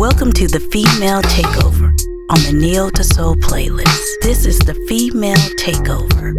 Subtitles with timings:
[0.00, 1.90] Welcome to the Female Takeover
[2.30, 4.00] on the Neo to Soul playlist.
[4.22, 6.32] This is the Female Takeover.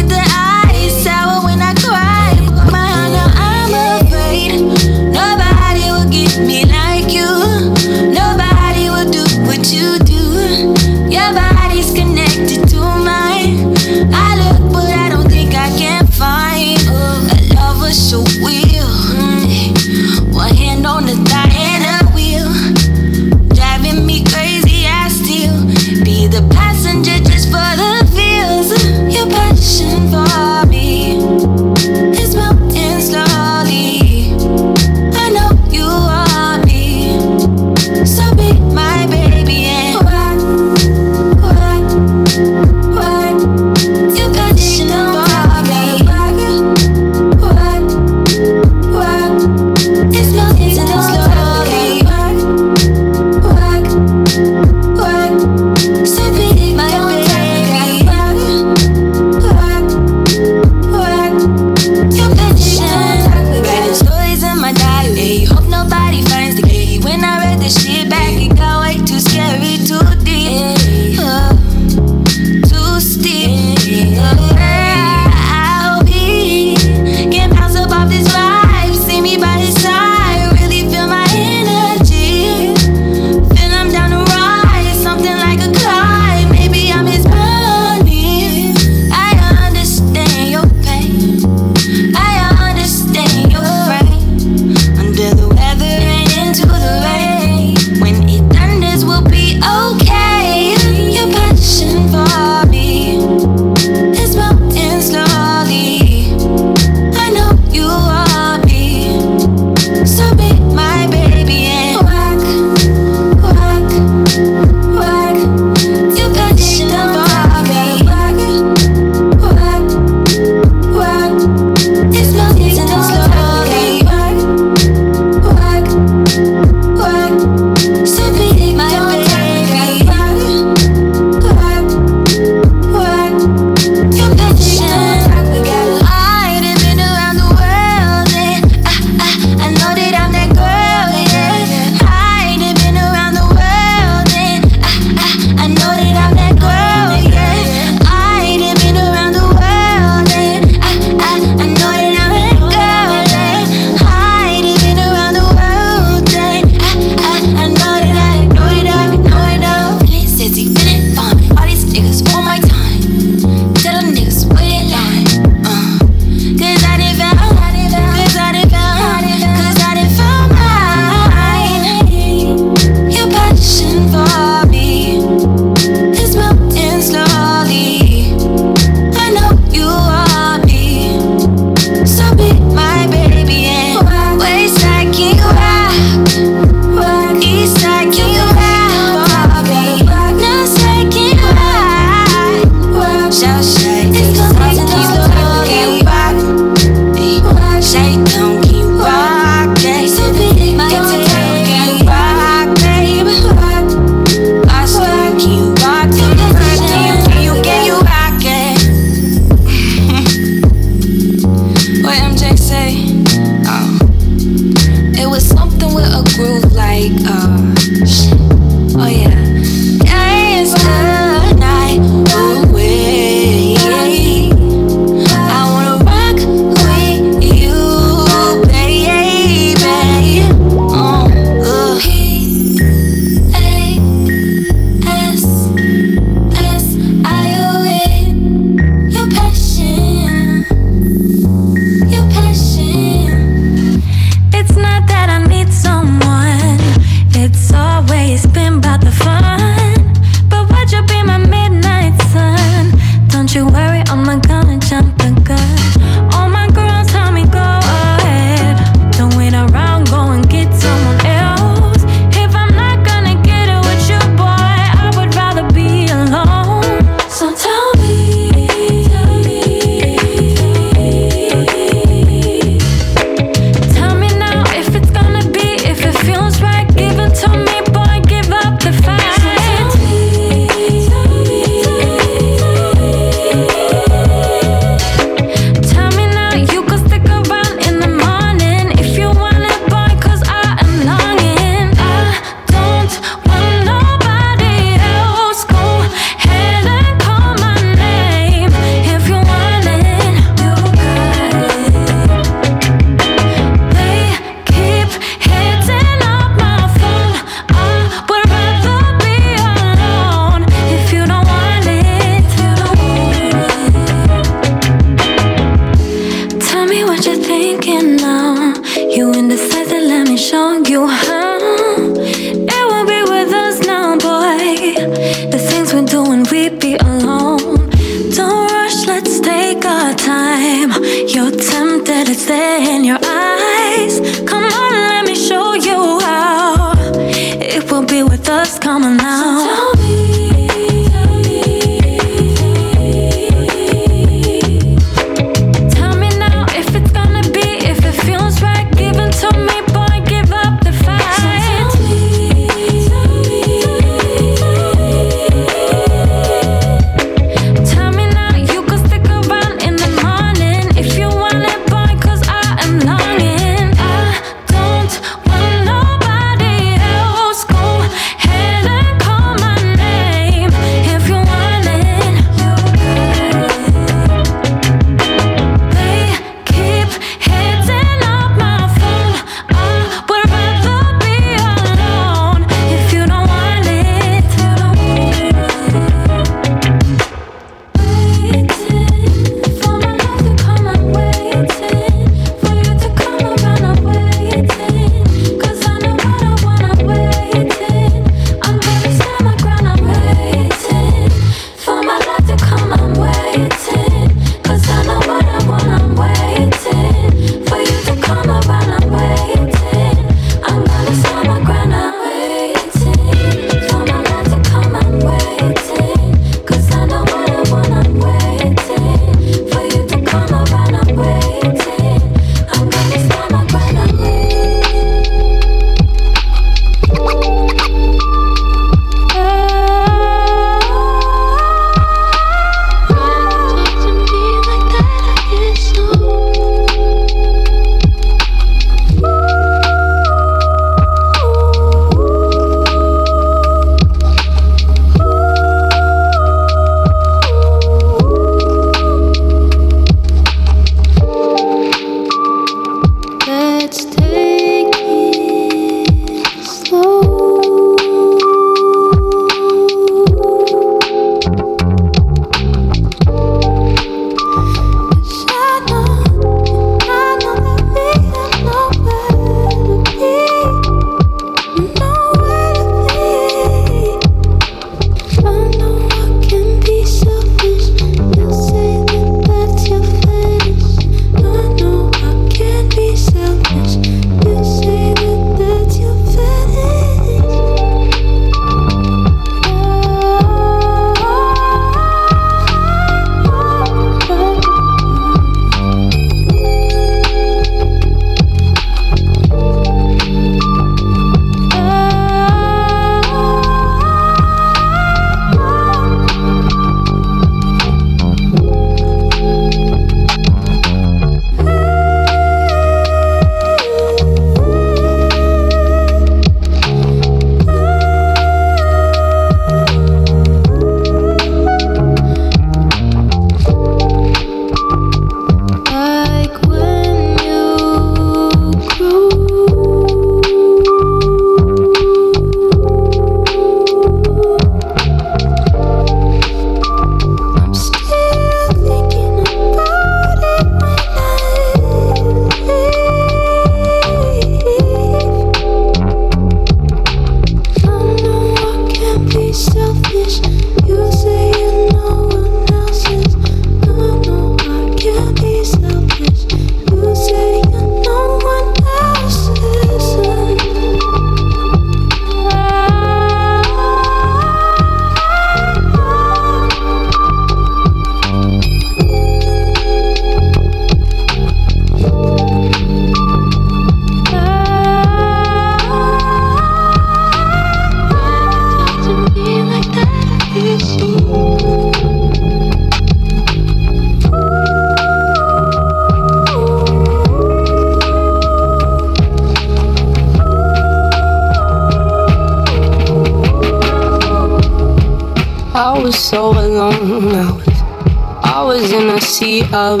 [599.72, 600.00] Of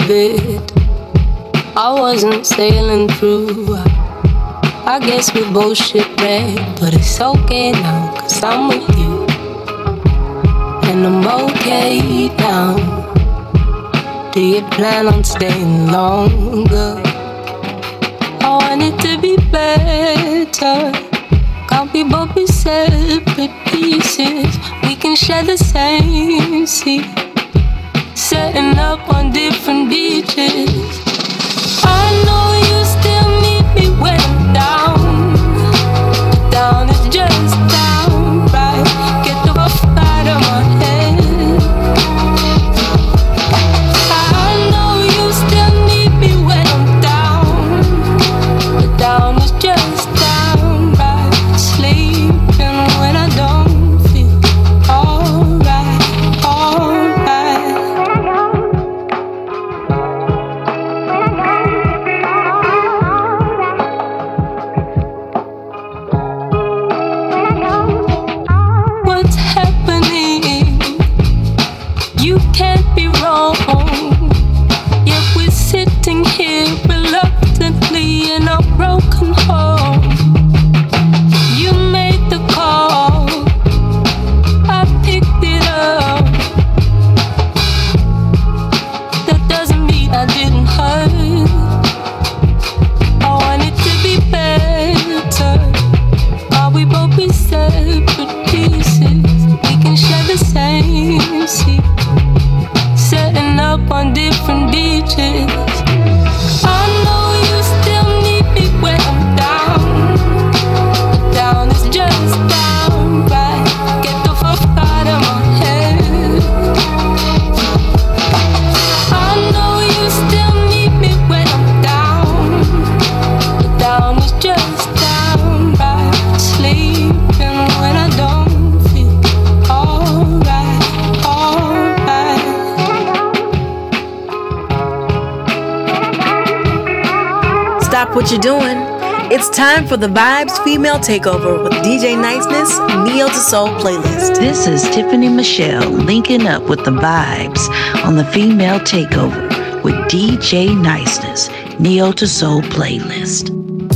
[140.90, 144.34] female takeover with DJ Niceness Neo to Soul playlist.
[144.36, 147.68] This is Tiffany Michelle linking up with the vibes
[148.04, 153.50] on the female takeover with DJ Niceness Neo to Soul playlist.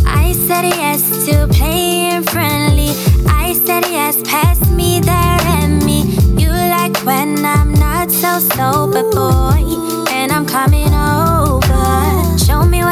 [0.06, 2.90] I said yes to playing friendly.
[3.26, 6.02] I said yes, pass me there and me.
[6.40, 11.34] You like when I'm not so sober, boy, and I'm coming over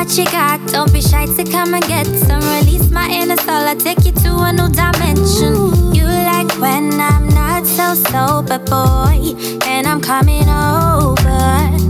[0.02, 0.59] what you got.
[0.68, 2.40] Don't be shy to come and get some.
[2.40, 3.68] Release my inner soul.
[3.73, 5.94] I take you to a new dimension.
[5.94, 11.82] You like when I'm not so sober, boy, and I'm coming over.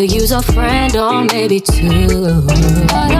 [0.00, 3.19] could use a friend or maybe two.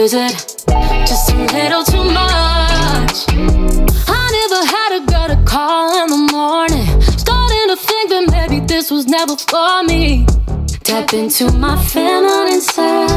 [0.00, 0.32] is it
[1.06, 3.26] just a little too much?
[4.08, 7.02] I never had a girl to call in the morning.
[7.02, 10.24] Starting to think that maybe this was never for me.
[10.84, 13.10] Tap into my feminine inside.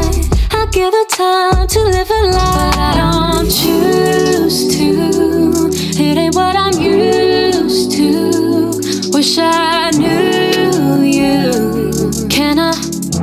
[0.50, 2.54] I give her time to live a life.
[2.54, 5.70] But I don't choose to.
[6.02, 9.10] It ain't what I'm used to.
[9.10, 12.28] Wish I knew you.
[12.28, 12.72] Can I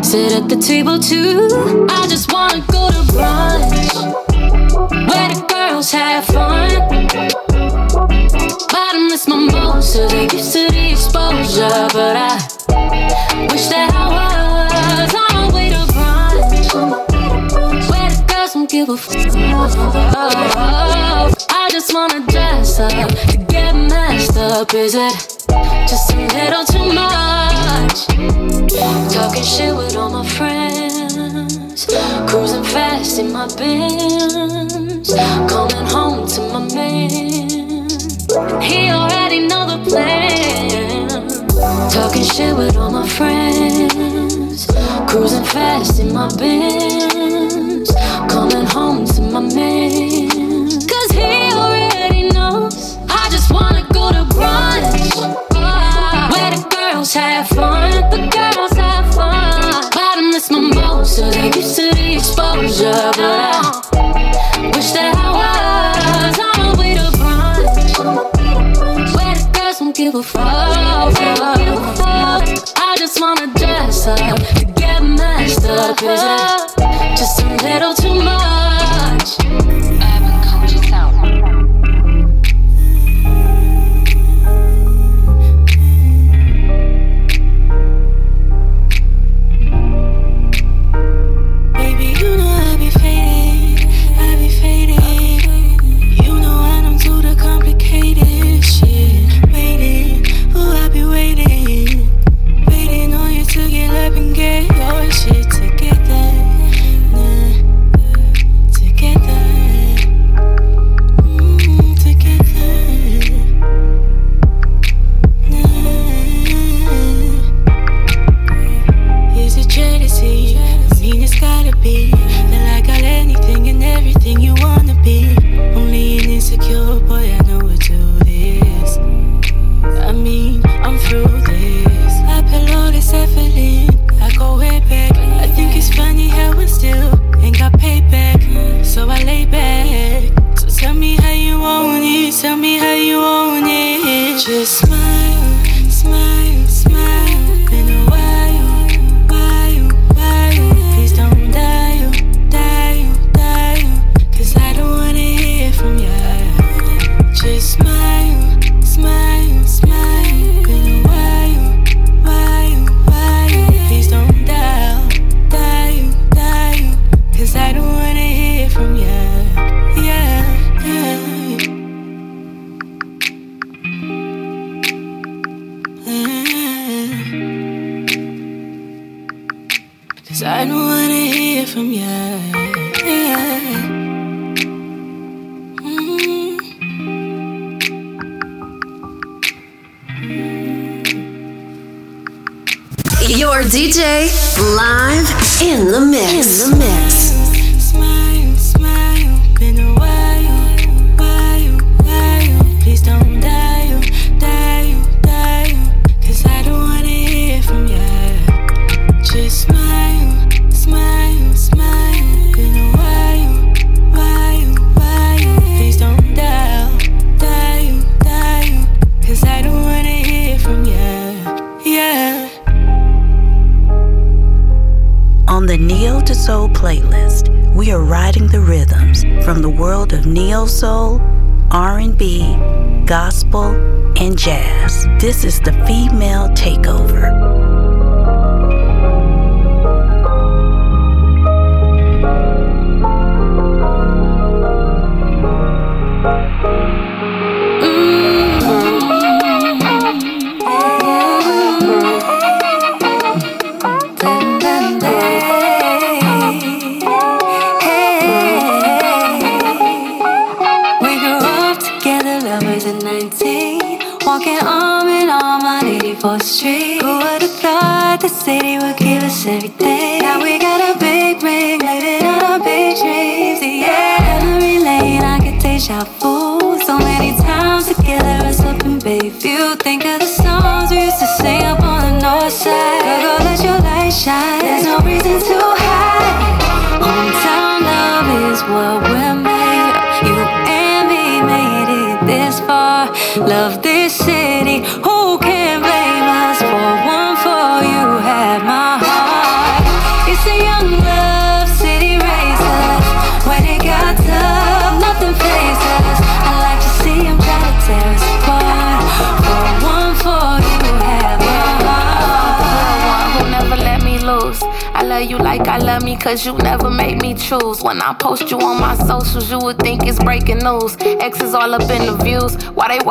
[0.01, 1.80] sit at the table too?
[24.71, 25.13] up, is it?
[25.87, 28.05] Just a little too much.
[29.13, 31.85] Talking shit with all my friends.
[32.29, 35.13] Cruising fast in my Benz.
[35.49, 37.09] Coming home to my man.
[38.61, 41.09] He already know the plan.
[41.89, 44.67] Talking shit with all my friends.
[45.07, 46.80] Cruising fast in my Benz.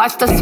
[0.00, 0.39] Watch the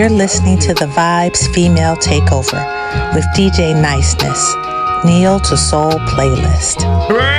[0.00, 2.64] you're listening to the Vibes Female Takeover
[3.14, 4.54] with DJ Niceness,
[5.04, 7.29] Neo to Soul playlist.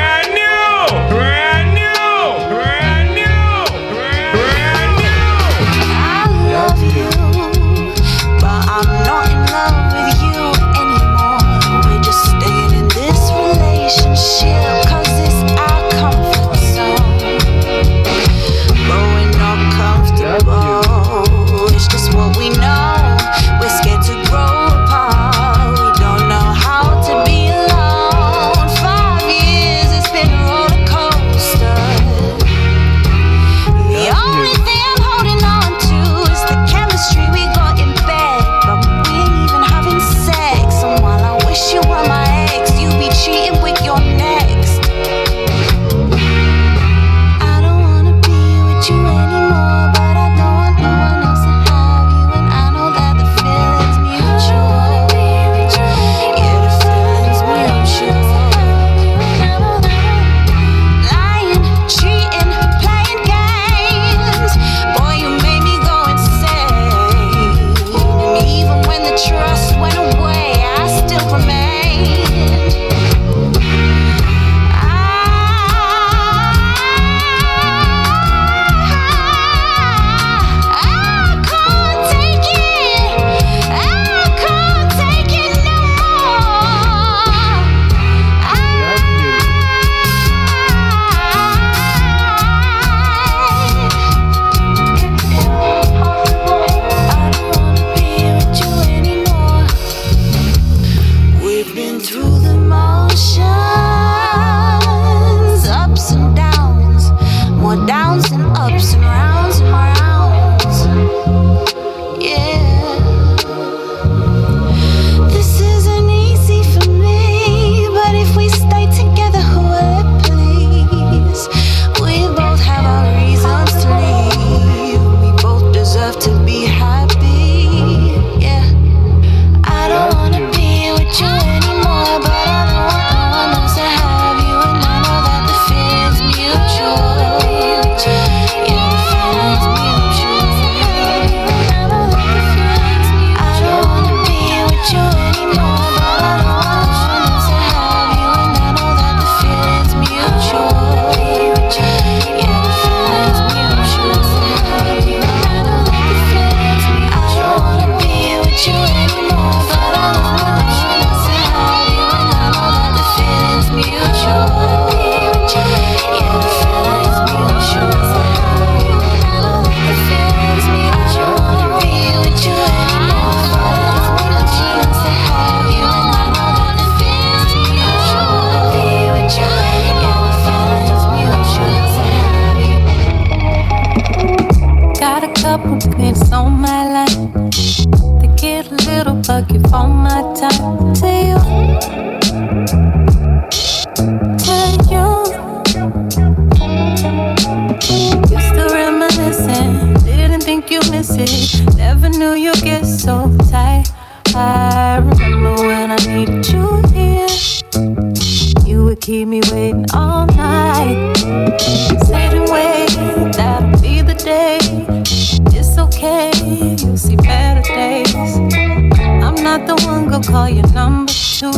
[220.12, 221.52] go call your number two.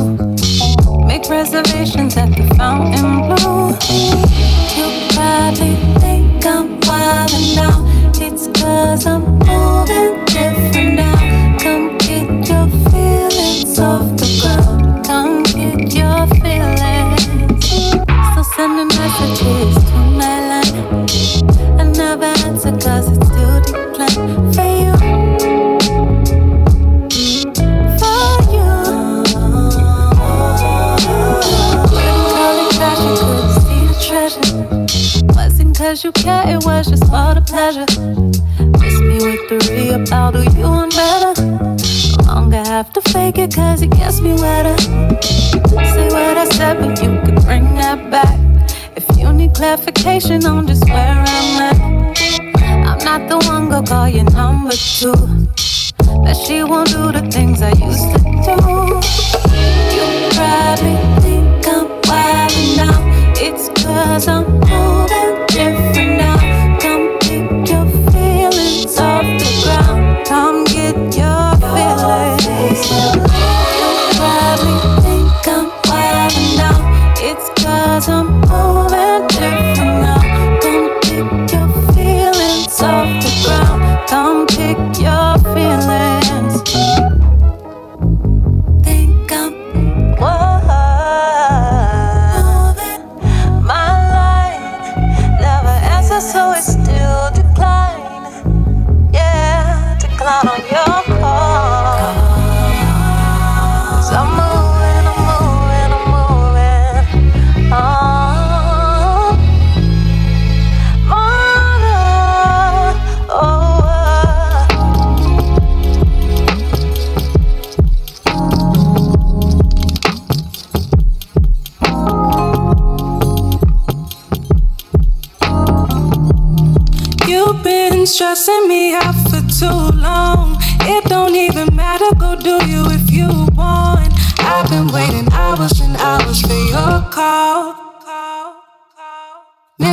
[1.07, 3.69] Make reservations at the Fontainebleau.
[4.77, 7.75] You probably think I'm wildin' now.
[8.21, 11.57] It's cause I'm moving different now.
[11.57, 14.12] Come get your feelings off.
[40.13, 41.33] I'll do you one better.
[41.41, 44.77] No longer have to fake it, cause it gets me wetter.
[44.77, 48.39] Say what I said, but you could bring that back.
[48.95, 51.79] If you need clarification on just where I'm at,
[52.87, 55.13] I'm not the one, go call your number two.
[56.23, 58.55] That she won't do the things I used to do.
[59.95, 60.05] You
[60.37, 62.97] probably think I'm wild now.
[63.35, 64.52] It's cause I'm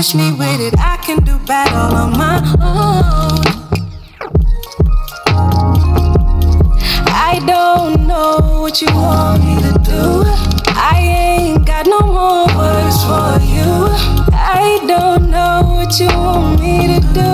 [0.01, 0.72] patiently waited.
[0.78, 3.44] I can do battle on my own.
[7.28, 10.22] I don't know what you want me to do.
[10.72, 13.72] I ain't got no more words for you.
[14.32, 17.32] I don't know what you want me to do.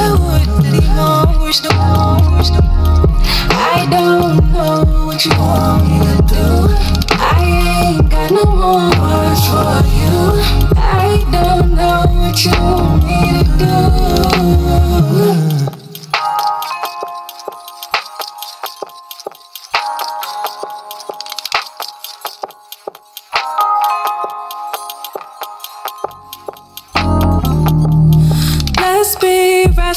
[0.00, 1.68] I would that he won't wish the
[3.52, 6.69] I don't know what you want me to do.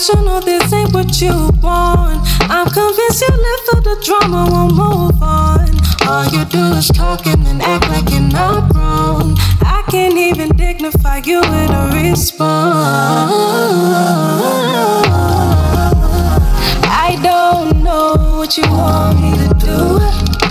[0.03, 1.31] Know this ain't what you
[1.61, 2.19] want.
[2.51, 5.69] I'm convinced you left for the drama, won't move on.
[6.05, 9.37] All you do is talk and then act like you're not wrong.
[9.61, 12.51] I can't even dignify you with a response.
[16.85, 19.99] I don't know what you want me to do.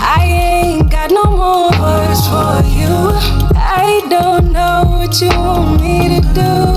[0.01, 3.13] I ain't got no more words for you.
[3.55, 6.72] I don't know what you want me to do.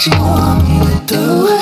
[0.00, 1.59] what you want me to do.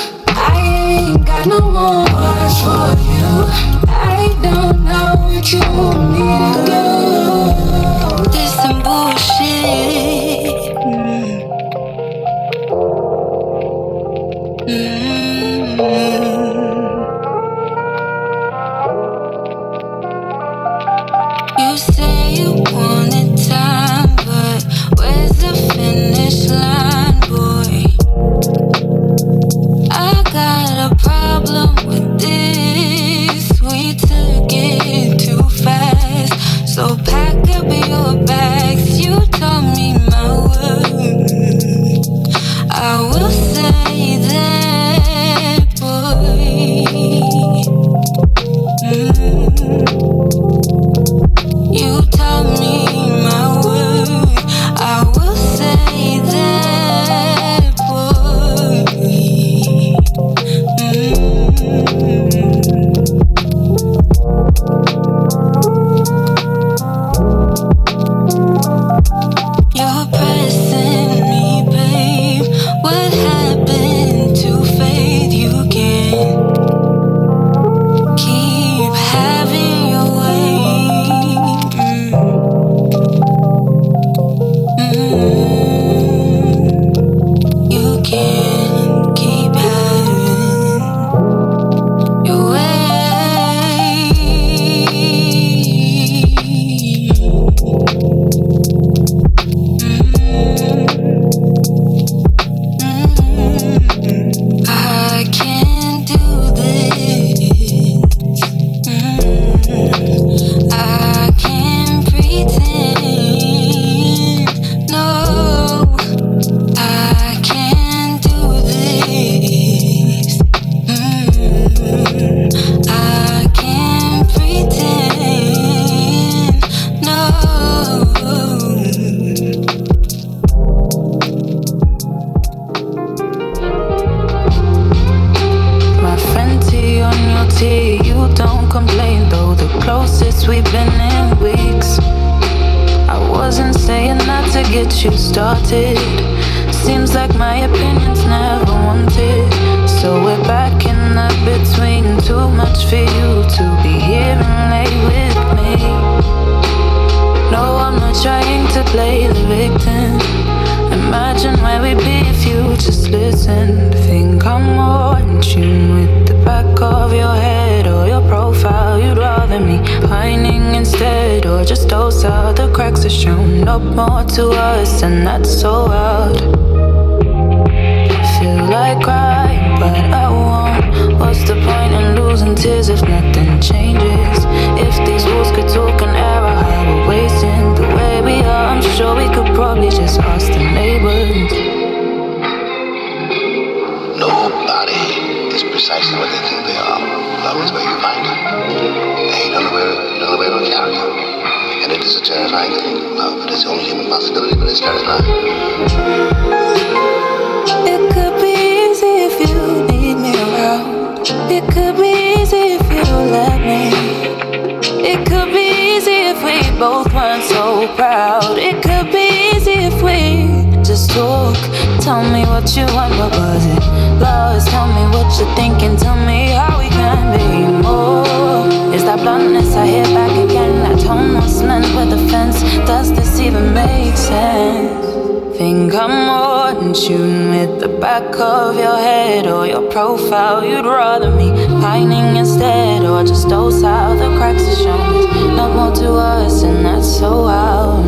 [239.99, 241.51] profile, you'd rather me
[241.83, 245.57] pining instead, or just dose out the cracks are shown.
[245.57, 248.05] No more to us, and that's so out.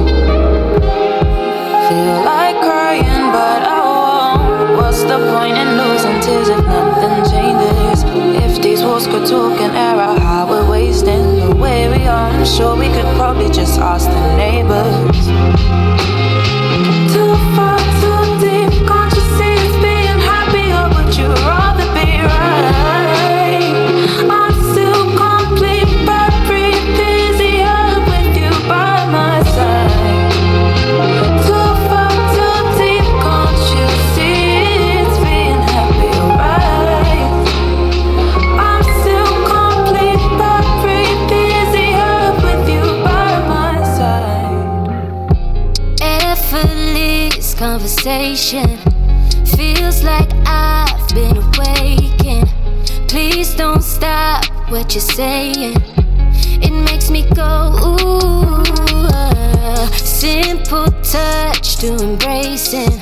[1.88, 4.76] Feel like crying, but I won't.
[4.76, 8.04] What's the point in losing tears if nothing changes?
[8.44, 12.46] If these walls could talk and air how we're wasting the way we are, I'm
[12.46, 15.49] sure we could probably just ask the neighbors.
[54.90, 55.76] what you're saying.
[56.60, 58.64] It makes me go, ooh,
[59.06, 62.98] uh, simple touch to embracing.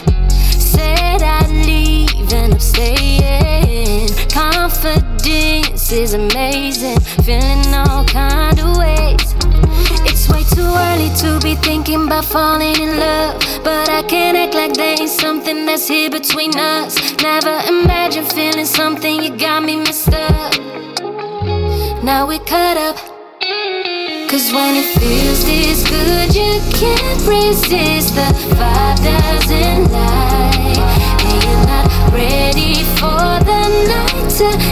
[0.51, 4.11] Said I'd leave and I'm staying.
[4.28, 9.34] Confidence is amazing, feeling all kind of ways.
[10.05, 13.41] It's way too early to be thinking about falling in love.
[13.64, 17.16] But I can't act like there ain't something that's here between us.
[17.22, 19.97] Never imagine feeling something you got me missing
[22.09, 22.96] now we're caught up.
[24.30, 30.78] Cause when it feels this good, you can't resist the five thousand light.
[31.26, 34.67] And you're not ready for the night to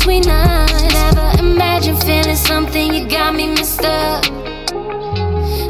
[0.00, 0.94] between us.
[0.94, 4.24] Never imagined feeling something, you got me messed up.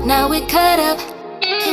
[0.07, 0.99] Now we're cut up.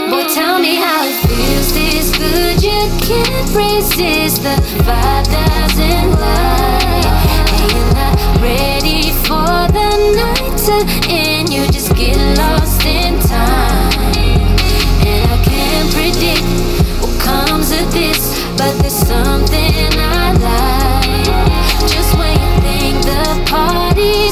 [0.10, 2.64] Boy, tell me how it feels this good.
[2.64, 7.06] You can't resist the 5,000 light.
[7.54, 10.76] And you're not ready for the night to
[11.10, 11.54] end.
[11.54, 13.94] You just get lost in time.
[15.06, 16.42] And I can't predict
[17.02, 20.07] what comes of this, but there's something I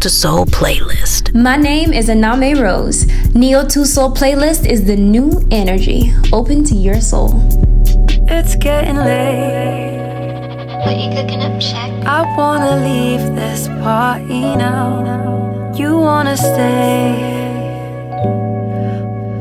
[0.00, 1.34] to Soul playlist.
[1.34, 3.04] My name is Aname Rose.
[3.34, 7.46] Neo 2 Soul playlist is the new energy, open to your soul.
[8.26, 9.98] It's getting late.
[10.86, 12.06] What you cooking up, Shaq?
[12.06, 15.74] I wanna leave this party now.
[15.76, 17.20] You wanna stay.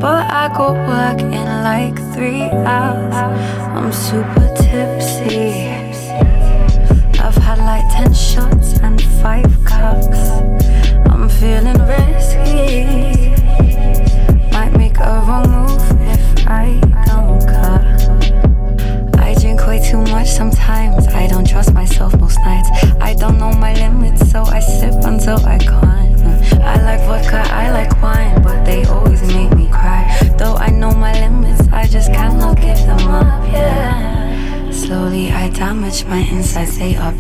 [0.02, 3.16] But I go work in like three hours.
[3.16, 4.49] I'm super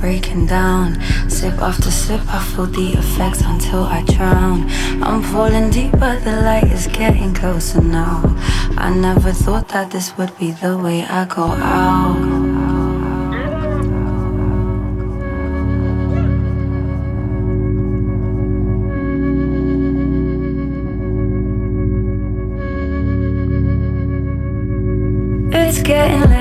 [0.09, 0.99] breaking down.
[1.29, 4.65] Sip after sip, I feel the effects until I drown.
[5.03, 8.19] I'm falling deeper, the light is getting closer now.
[8.85, 12.17] I never thought that this would be the way I go out.
[25.53, 26.38] It's getting late.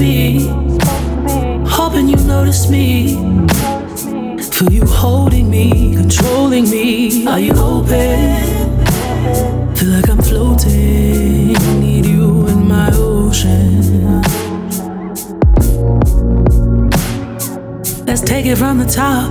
[0.00, 0.48] Be.
[1.68, 3.16] Hoping you notice me.
[4.50, 7.26] Feel you holding me, controlling me.
[7.26, 8.40] Are you open?
[9.76, 11.52] Feel like I'm floating.
[11.82, 14.22] Need you in my ocean.
[18.06, 19.30] Let's take it from the top.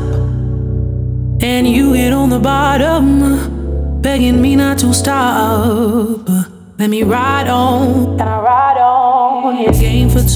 [1.41, 4.01] And you hit on the bottom.
[4.03, 6.30] Begging me not to stop.
[6.78, 8.20] Let me ride on.
[8.20, 8.68] Can I ride.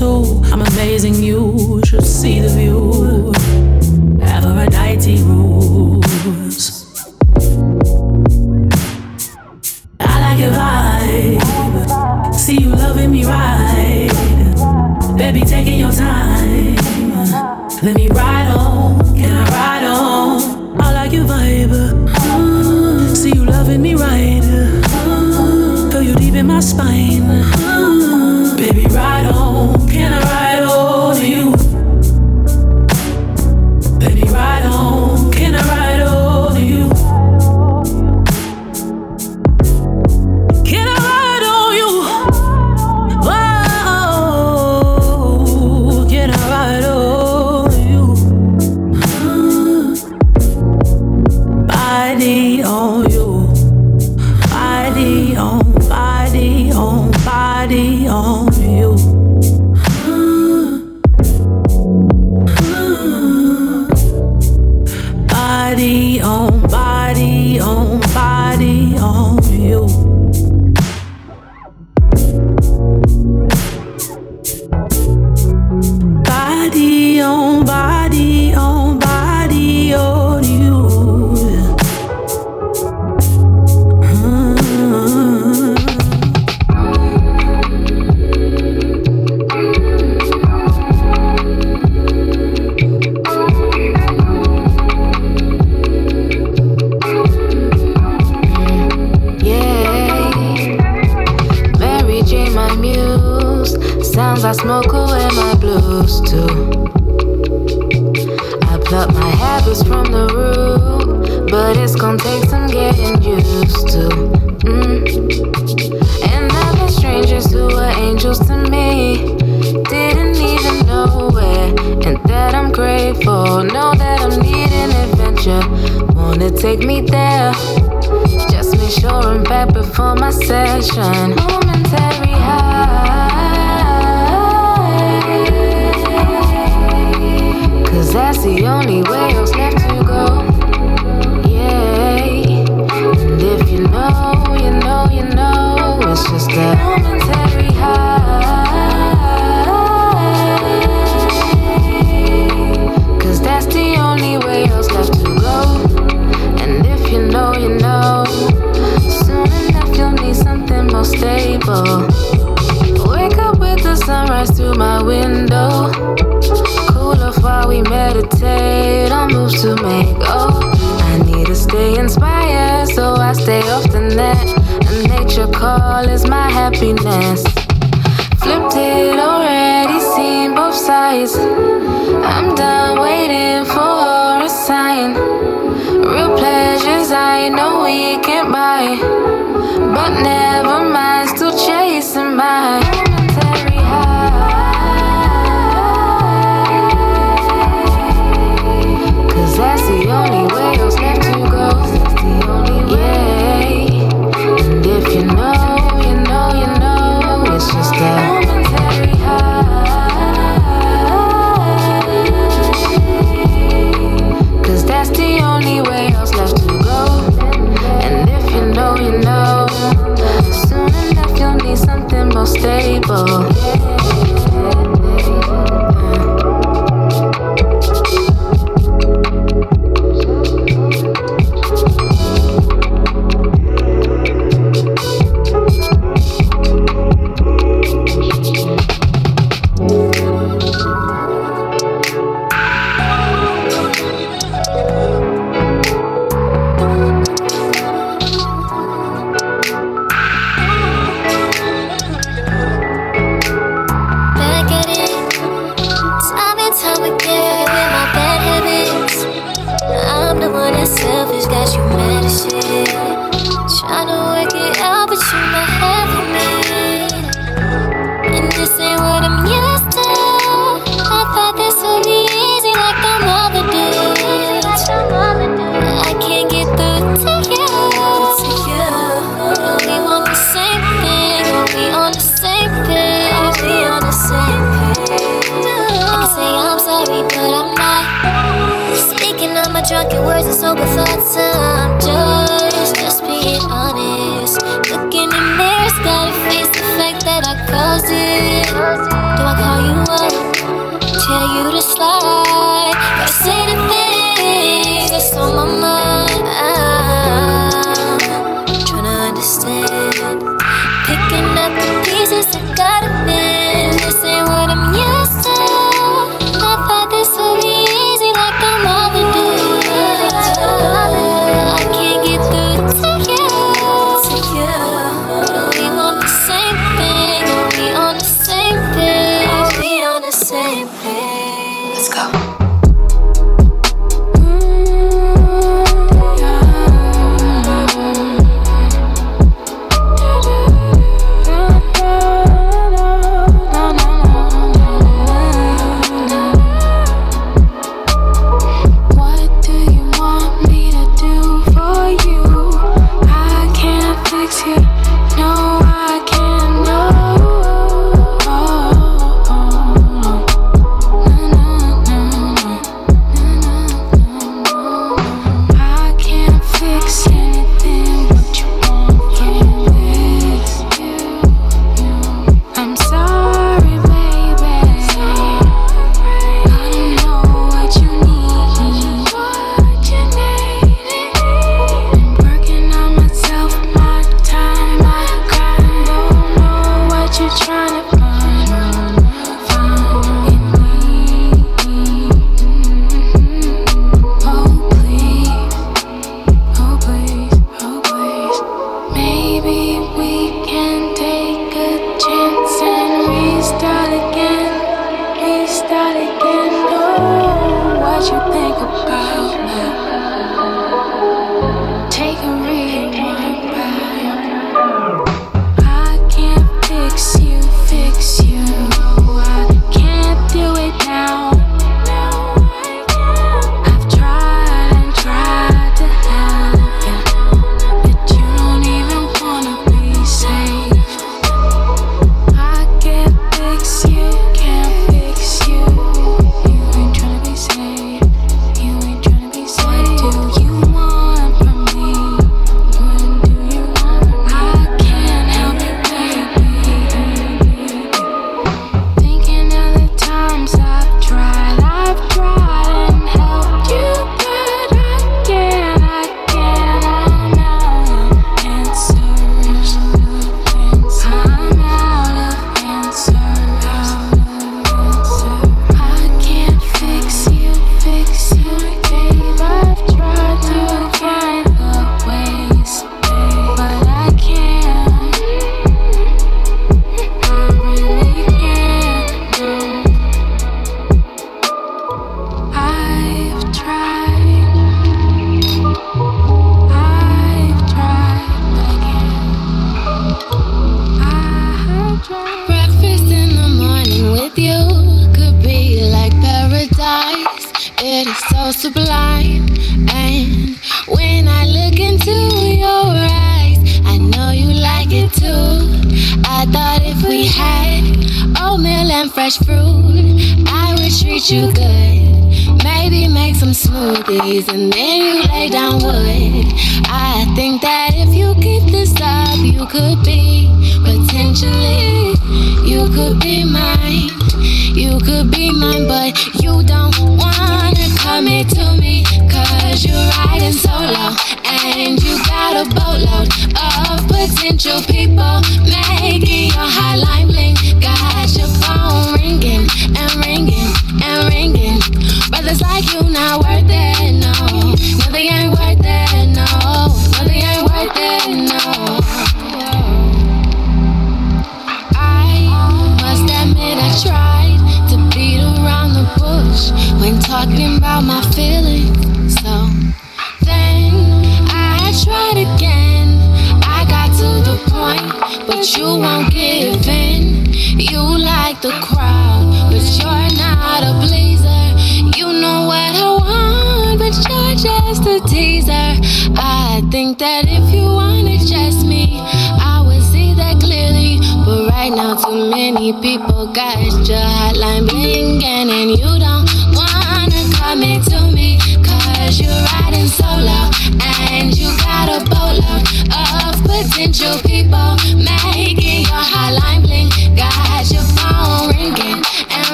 [0.00, 0.40] Two.
[0.46, 1.16] I'm amazing.
[1.16, 3.34] You should see the view.
[4.22, 6.64] Aphrodite rules.
[10.00, 12.34] I like your vibe.
[12.34, 14.10] See you loving me right.
[15.18, 16.76] Baby, taking your time.
[17.82, 18.29] Let me ride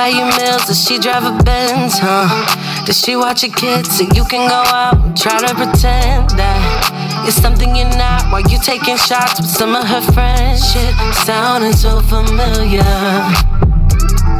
[0.00, 0.64] buy you meals?
[0.64, 2.24] Does she drive a Benz, huh?
[2.86, 7.24] Does she watch your kids so you can go out and try to pretend that
[7.26, 10.64] it's something you're not while you taking shots with some of her friends?
[10.72, 10.94] Shit,
[11.26, 12.96] sounding so familiar.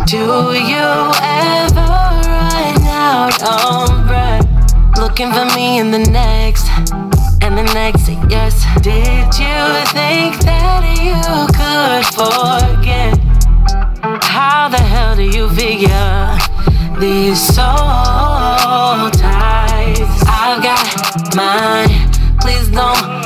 [0.09, 0.89] Do you
[1.21, 1.93] ever
[2.25, 4.47] run out on breath?
[4.97, 6.69] Looking for me in the next
[7.45, 8.65] and the next, yes.
[8.81, 9.61] Did you
[9.93, 11.21] think that you
[11.53, 13.20] could forget?
[14.31, 16.39] How the hell do you figure
[17.01, 20.23] these soul ties?
[20.25, 23.20] I've got mine, please don't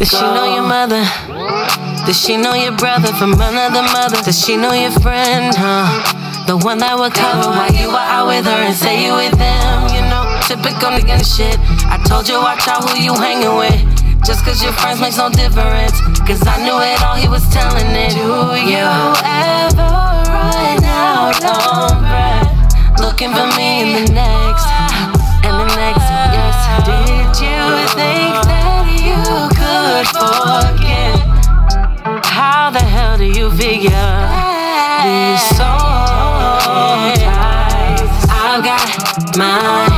[0.00, 1.04] Does she know your mother?
[2.08, 4.16] Does she know your brother from another mother?
[4.24, 5.92] Does she know your friend, huh?
[6.48, 9.36] The one that would cover while you were out with her and say you with
[9.36, 10.24] them, you know?
[10.48, 11.60] Typical nigga shit.
[11.84, 13.76] I told you watch out who you hanging with.
[14.24, 16.00] Just cause your friends makes no difference.
[16.24, 18.16] Cause I knew it all, he was telling it.
[18.16, 19.84] Do you ever
[20.32, 22.48] run out on breath?
[23.04, 24.64] Looking for me in the next,
[25.44, 26.56] and the next, yes.
[26.88, 27.60] Did you
[27.92, 28.49] think
[30.00, 31.20] could forget?
[32.24, 33.90] How the hell do you figure
[35.04, 35.66] these soul
[37.20, 38.08] ties?
[38.30, 39.89] I've got mine.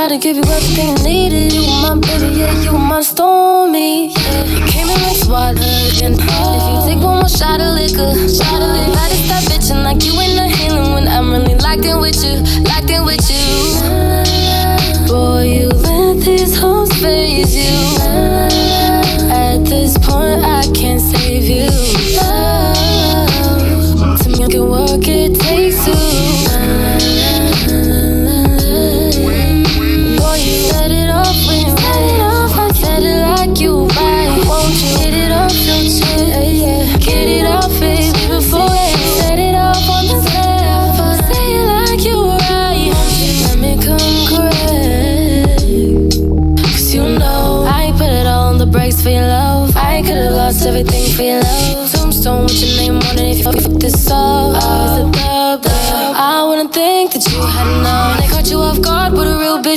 [0.00, 1.52] Try to give you everything you needed.
[1.52, 4.08] You were my baby, yeah, you were my stormy.
[4.08, 5.60] Yeah, you came in like SWAT
[6.00, 9.84] and if you take one more shot of liquor, shot of liquor, gotta stop bitching
[9.84, 13.28] like you in the healing when I'm really locked in with you, locked in with
[13.28, 13.39] you.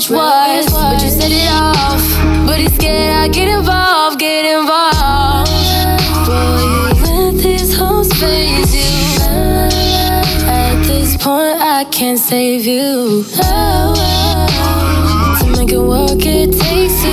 [0.04, 0.72] Bitch was.
[0.72, 2.02] But you set it off.
[2.46, 5.50] But he's scared I get involved, get involved.
[6.28, 8.84] Boy, you these hoes phase you.
[10.46, 13.24] At this point, I can't save you.
[15.40, 17.12] To make it work, it takes two.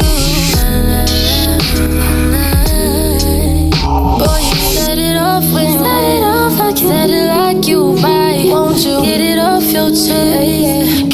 [4.19, 7.67] Boy, you set it off when you set it off like you set it like
[7.67, 8.47] you right.
[8.47, 11.10] Won't you get it off your chest?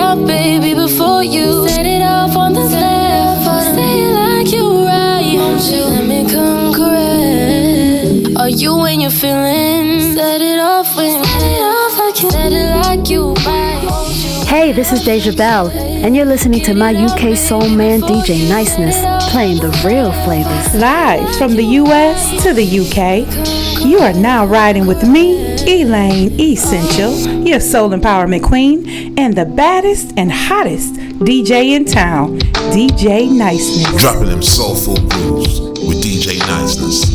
[0.00, 3.74] Get it out, baby, before you set it off on the left.
[3.74, 5.36] Say it like you right.
[5.36, 8.38] Won't you let me come correct?
[8.38, 10.14] Are you when you're feeling?
[10.14, 14.46] Set it off when you set it off like you set it like you right.
[14.48, 18.96] Hey, this is Deja Bell, and you're listening to my UK soul man DJ Niceness
[19.30, 20.74] playing the real flavors.
[20.74, 27.12] Live from the US to the UK, you are now riding with me, Elaine Essential,
[27.46, 28.84] your soul empowerment queen,
[29.16, 32.38] and the baddest and hottest DJ in town,
[32.72, 34.00] DJ Niceness.
[34.00, 37.09] Dropping them soulful grooves with DJ Niceness.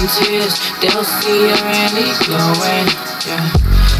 [0.00, 2.88] And tears, they'll see you really glowing.
[3.28, 3.44] Yeah.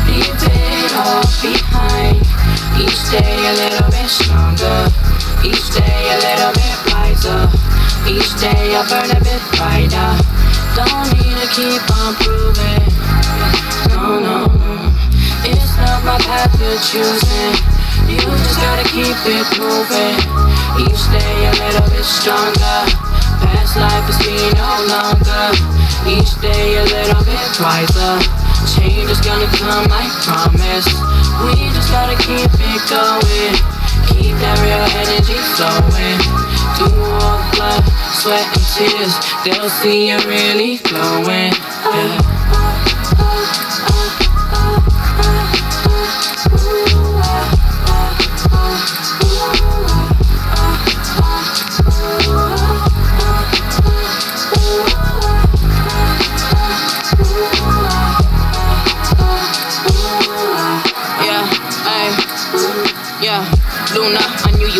[0.08, 2.16] Leave it all behind.
[2.80, 4.88] Each day a little bit stronger.
[5.44, 7.52] Each day a little bit wiser.
[8.08, 10.10] Each day I burn a bit brighter.
[10.72, 12.88] Don't need to keep on proving.
[13.92, 14.92] No, no, no.
[15.44, 17.56] It's not my path you're choosing.
[18.08, 20.16] You just gotta keep it moving.
[20.80, 22.59] Each day a little bit stronger.
[24.10, 24.18] Is
[24.54, 25.54] no longer.
[26.04, 28.18] Each day a little bit wiser.
[28.66, 30.86] Change is gonna come, I promise.
[31.44, 33.54] We just gotta keep it going.
[34.10, 36.18] Keep that real energy flowing.
[36.74, 39.14] Through all the blood, sweat, and tears,
[39.44, 41.54] they'll see you really glowing.
[41.54, 42.29] Yeah.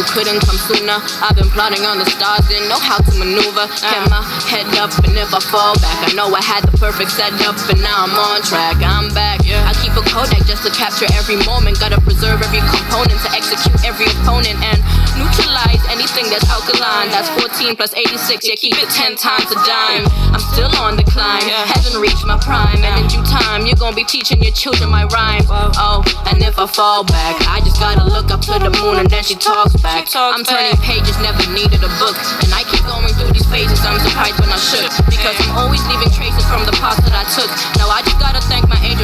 [0.01, 0.97] You couldn't come sooner.
[1.21, 3.69] I've been plotting on the stars, didn't know how to maneuver.
[3.85, 7.13] Kept my head up, and if I fall back, I know I had the perfect
[7.13, 8.81] setup, and now I'm on track.
[8.81, 9.45] I'm back.
[9.45, 11.79] I keep a Kodak just to capture every moment.
[11.81, 14.79] Gotta preserve every component to execute every opponent and
[15.19, 17.11] neutralize anything that's alkaline.
[17.11, 20.07] That's 14 plus 86, yeah, keep it 10 times a dime.
[20.31, 23.97] I'm still on the climb, haven't reached my prime, and in due time, you're gonna
[23.97, 25.43] be teaching your children my rhyme.
[25.51, 29.11] Oh, and if I fall back, I just gotta look up to the moon and
[29.11, 30.07] then she talks back.
[30.15, 33.81] I'm turning pages, never needed a book, and I keep going through these phases.
[33.83, 37.25] I'm surprised when I should, because I'm always leaving traces from the path that I
[37.35, 37.51] took.
[37.77, 38.40] Now I just gotta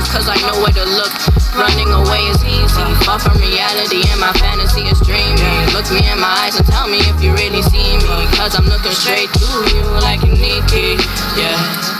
[0.04, 1.12] cause I know where to look.
[1.56, 5.72] Running away is easy, far from reality, and my fantasy is dreaming.
[5.72, 8.66] Look me in my eyes and tell me if you really see me, cause I'm
[8.66, 11.00] looking straight through you like a Nikki.
[11.40, 11.95] Yeah.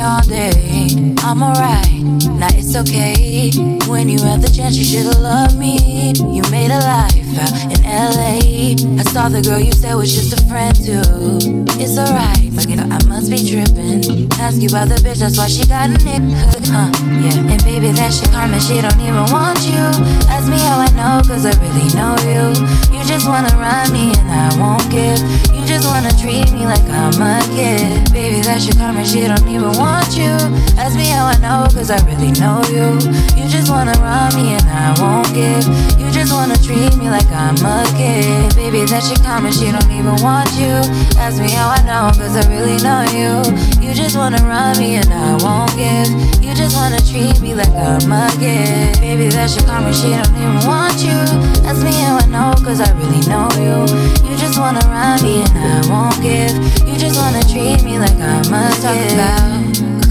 [0.00, 1.14] All day.
[1.18, 2.02] I'm alright,
[2.38, 3.50] now it's okay.
[3.86, 6.12] When you had the chance, you should've loved me.
[6.16, 8.76] You made a life out in LA.
[9.00, 11.64] I saw the girl you said was just a friend too.
[11.80, 14.30] It's alright, but I must be tripping.
[14.38, 16.22] Ask you about the bitch, that's why she got a nick.
[16.68, 17.52] Huh, yeah.
[17.52, 19.82] And baby, that shit karma, she don't even want you.
[20.30, 22.54] Ask me how I know, cause I really know you.
[22.94, 25.18] You just wanna run me and I won't give.
[25.54, 28.10] You just wanna treat me like I'm a kid.
[28.10, 30.32] Baby, that shit karma, she don't even want you.
[30.80, 32.96] Ask me how I know, cause I really know you.
[33.36, 35.68] You just wanna run me and I won't give.
[36.00, 38.56] You just wanna treat me like I'm a kid.
[38.56, 40.72] Baby, that shit karma, she don't even want you.
[41.20, 43.44] Ask me how I know, cause I really know you.
[43.84, 46.08] You just wanna run me and I won't give.
[46.40, 49.04] You just wanna treat me like I'm a kid.
[49.04, 51.20] Baby, that shit karma, she don't even want you.
[51.68, 53.84] Ask me how I know, cause I really know you.
[54.24, 56.54] You just wanna run me and I won't give.
[56.88, 58.70] You just wanna treat me like I'm a.
[58.80, 59.57] Talk about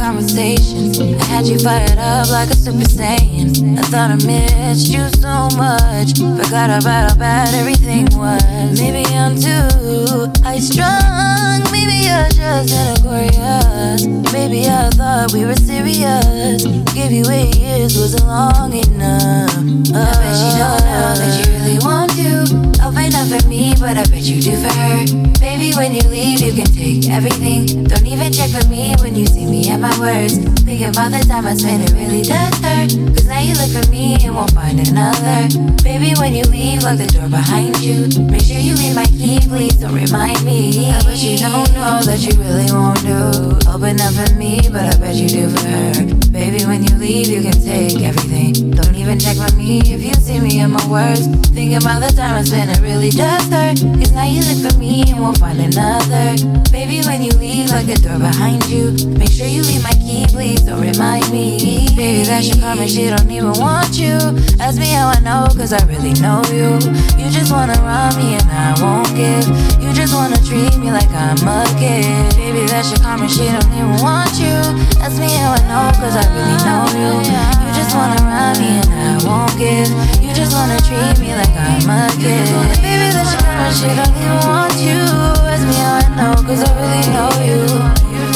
[0.08, 1.02] conversations.
[1.02, 3.78] I had you fired up like a super saiyan.
[3.78, 6.16] I thought I missed you so much.
[6.16, 8.80] Forgot about how bad everything was.
[8.80, 11.60] Maybe I'm too high strung.
[11.76, 14.08] Maybe you're just Aquarius.
[14.32, 16.64] Maybe I thought we were serious.
[16.96, 19.52] Give you eight years wasn't long enough.
[19.92, 22.82] I bet you don't know that you really want to.
[22.82, 25.04] I'll find out for me, but I bet you do for her.
[25.40, 27.84] Baby, when you leave, you can take everything.
[27.84, 30.42] Don't even check for me when you see me at my worst.
[30.66, 32.92] Think about the time I spent, it really does hurt.
[33.16, 35.48] Cause now you look for me and won't find another.
[35.84, 38.08] Baby, when you leave, lock the door behind you.
[38.30, 40.90] Make sure you leave my key, please don't remind me.
[40.92, 43.70] I bet you don't know that you really won't do.
[43.70, 46.27] Open up for me, but I bet you do for her.
[46.38, 48.70] Baby, when you leave, you can take everything.
[48.70, 51.34] Don't even check for me if you see me at my worst.
[51.58, 53.82] Think about the time I spent, it really does hurt.
[53.98, 56.38] Cause now you look for me and won't find another.
[56.70, 58.94] Baby, when you leave, lock the door behind you.
[59.18, 61.90] Make sure you leave my key, please don't remind me.
[61.98, 64.14] Baby, that should come and she don't even want you.
[64.62, 66.78] Ask me how I know, cause I really know you.
[67.18, 69.50] You just wanna run me and I won't give.
[69.82, 72.06] You just wanna treat me like I'm a kid.
[72.38, 74.54] Baby, that's your come she don't even want you.
[75.02, 77.12] Ask me how I know, cause I really know you.
[77.24, 79.90] You just wanna run me and I won't give.
[80.24, 82.48] You just wanna treat me like I'm a kid.
[82.84, 85.02] Baby that she come she don't even want you.
[85.48, 87.64] Ask me how I know, cause I really know you.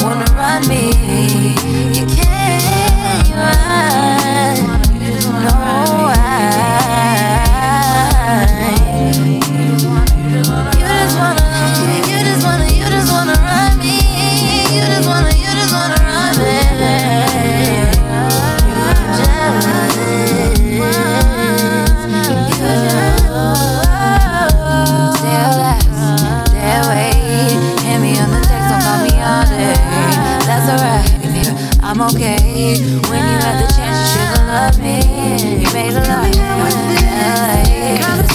[0.04, 0.92] Wanna run me,
[1.94, 2.32] you can't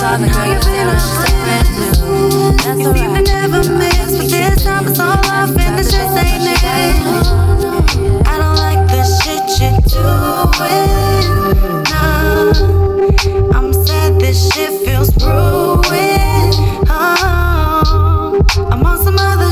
[0.07, 2.05] All the girl you you saying to.
[2.63, 3.25] That's You alright.
[3.27, 6.57] never miss, but this time it's all off and it's just ain't it.
[8.25, 11.27] I don't like the shit you're doing.
[11.91, 16.55] Nah, I'm sad this shit feels ruined.
[16.89, 19.51] Oh, I'm on some other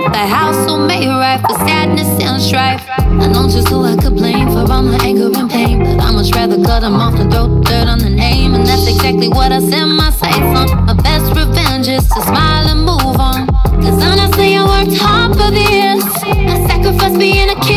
[0.00, 0.12] down.
[0.12, 2.84] The house so made right for sadness and strife.
[2.88, 5.78] I know just who I could blame for all my anger and pain.
[5.78, 8.54] But I much rather cut them off than throw dirt on the name.
[8.54, 10.86] And that's exactly what I set my sights on.
[10.86, 13.46] My best revenge is to smile and move on.
[13.82, 16.04] Cause honestly, I worked hard for this.
[16.24, 17.67] I sacrificed being a kid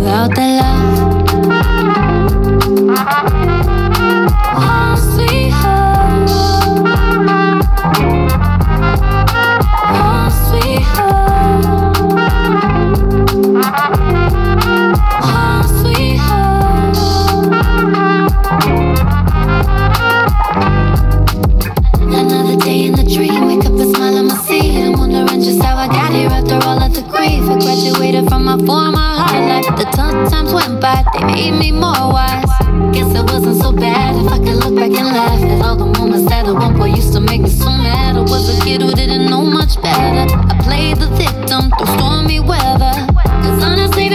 [0.00, 0.89] without the love.
[31.20, 32.44] Went made me more wise.
[32.92, 35.86] Guess it wasn't so bad if I could look back and laugh at all the
[35.98, 38.16] moments that at one point used to make me so mad.
[38.16, 40.32] I was a kid who didn't know much better.
[40.32, 42.94] I played the victim through stormy weather.
[43.62, 44.08] Honestly,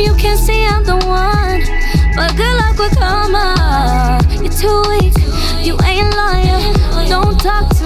[0.00, 1.60] Babe, you can't see I'm the one.
[2.16, 4.20] But good luck with karma.
[4.30, 5.14] You're too weak.
[5.64, 6.74] You ain't lying.
[7.08, 7.79] Don't talk to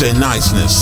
[0.00, 0.79] DJ Niceness.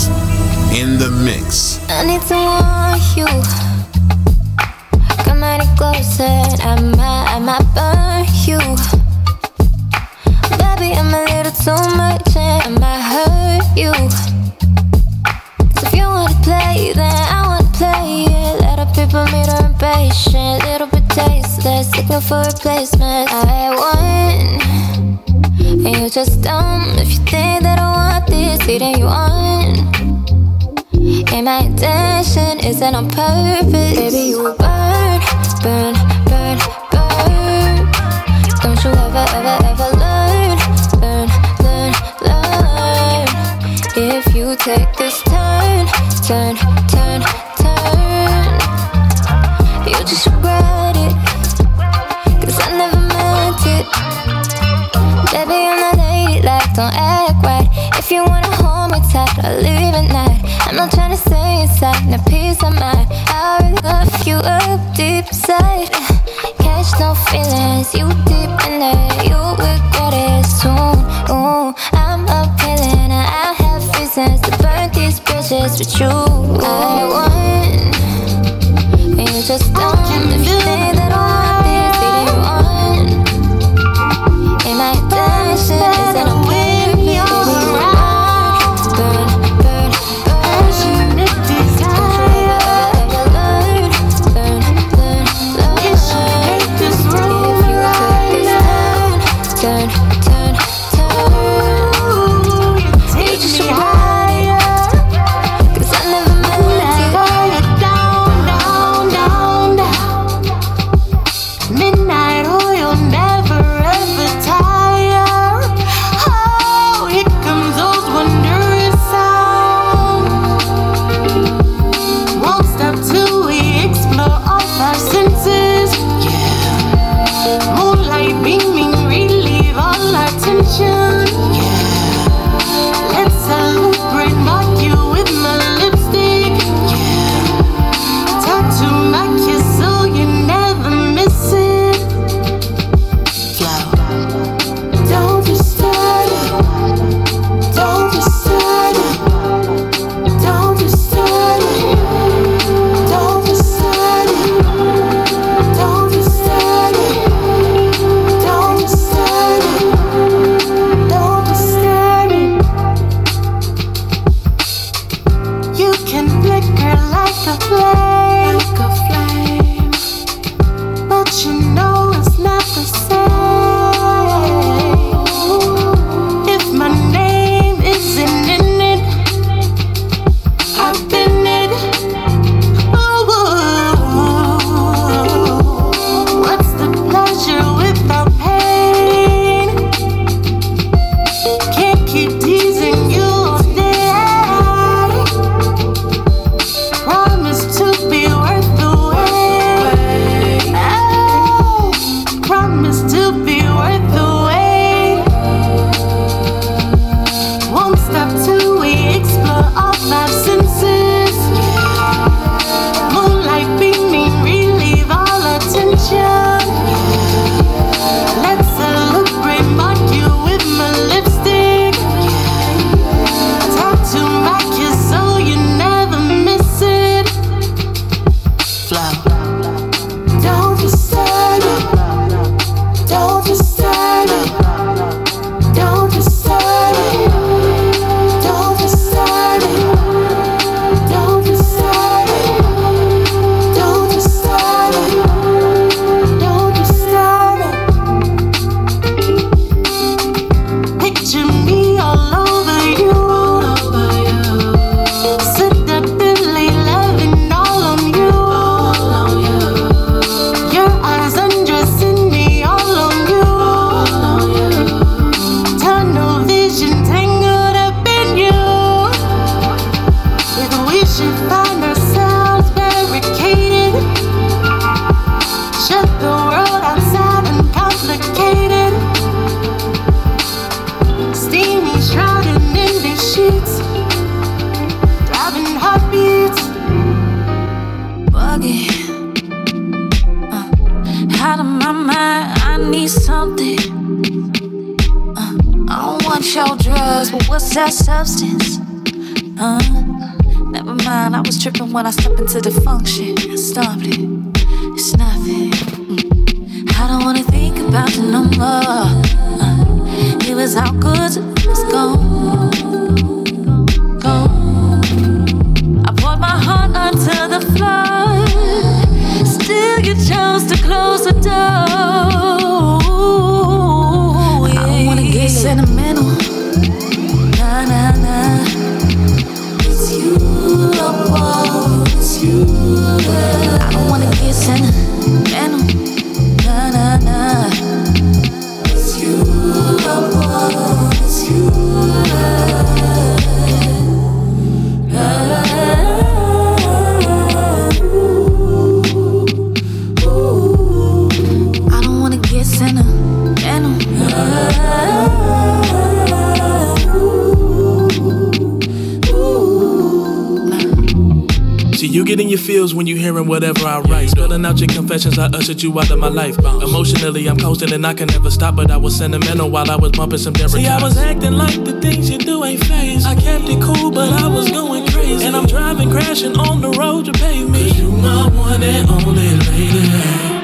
[363.29, 364.29] hearing whatever I write.
[364.29, 366.57] Spilling out your confessions, I ushered you out of my life.
[366.57, 370.11] Emotionally, I'm coasting and I can never stop, but I was sentimental while I was
[370.11, 370.71] bumping some Derek.
[370.71, 373.25] See, I was acting like the things you do ain't phase.
[373.25, 375.45] I kept it cool, but I was going crazy.
[375.45, 377.89] And I'm driving, crashing on the road you pay me.
[377.89, 380.58] Cause you my one and only lady.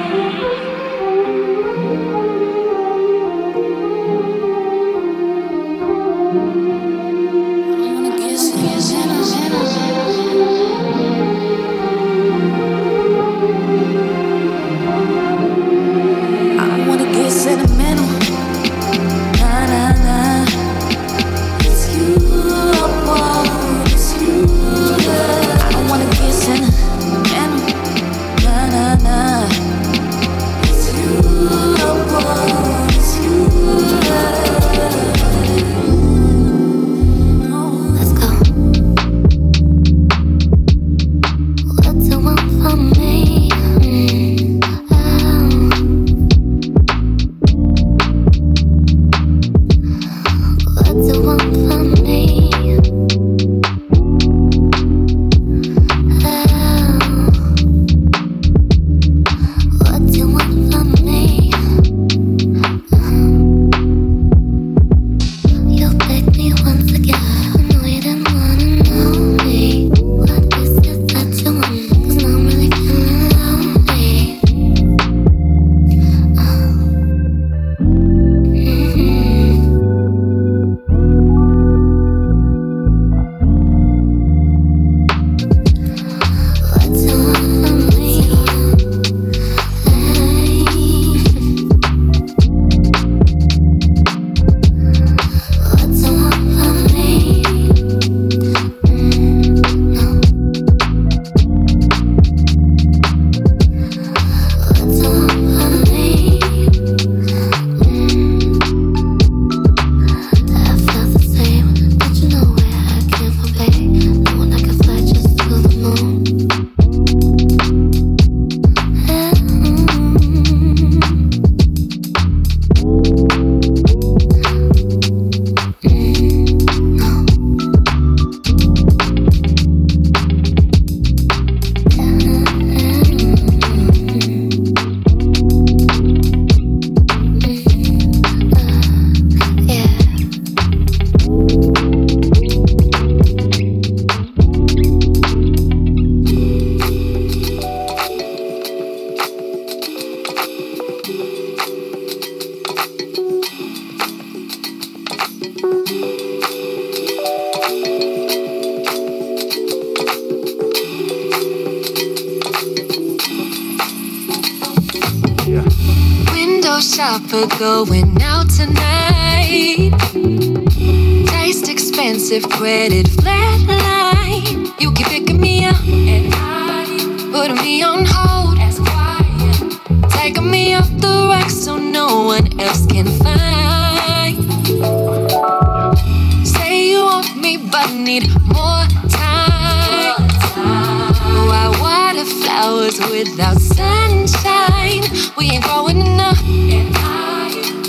[187.98, 190.16] need more time.
[190.58, 195.02] Oh, Why water flowers without sunshine?
[195.36, 196.38] We ain't growing enough.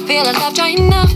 [0.08, 1.12] Feel a love dry enough.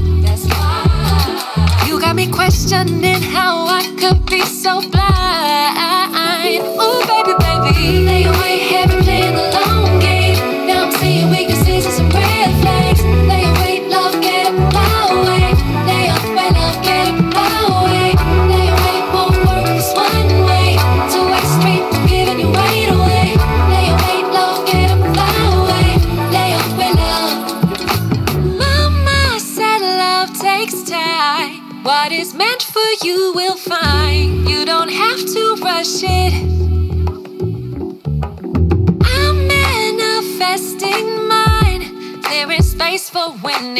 [1.88, 6.61] You got me questioning how I could be so blind.
[6.80, 8.40] Oh, baby, baby.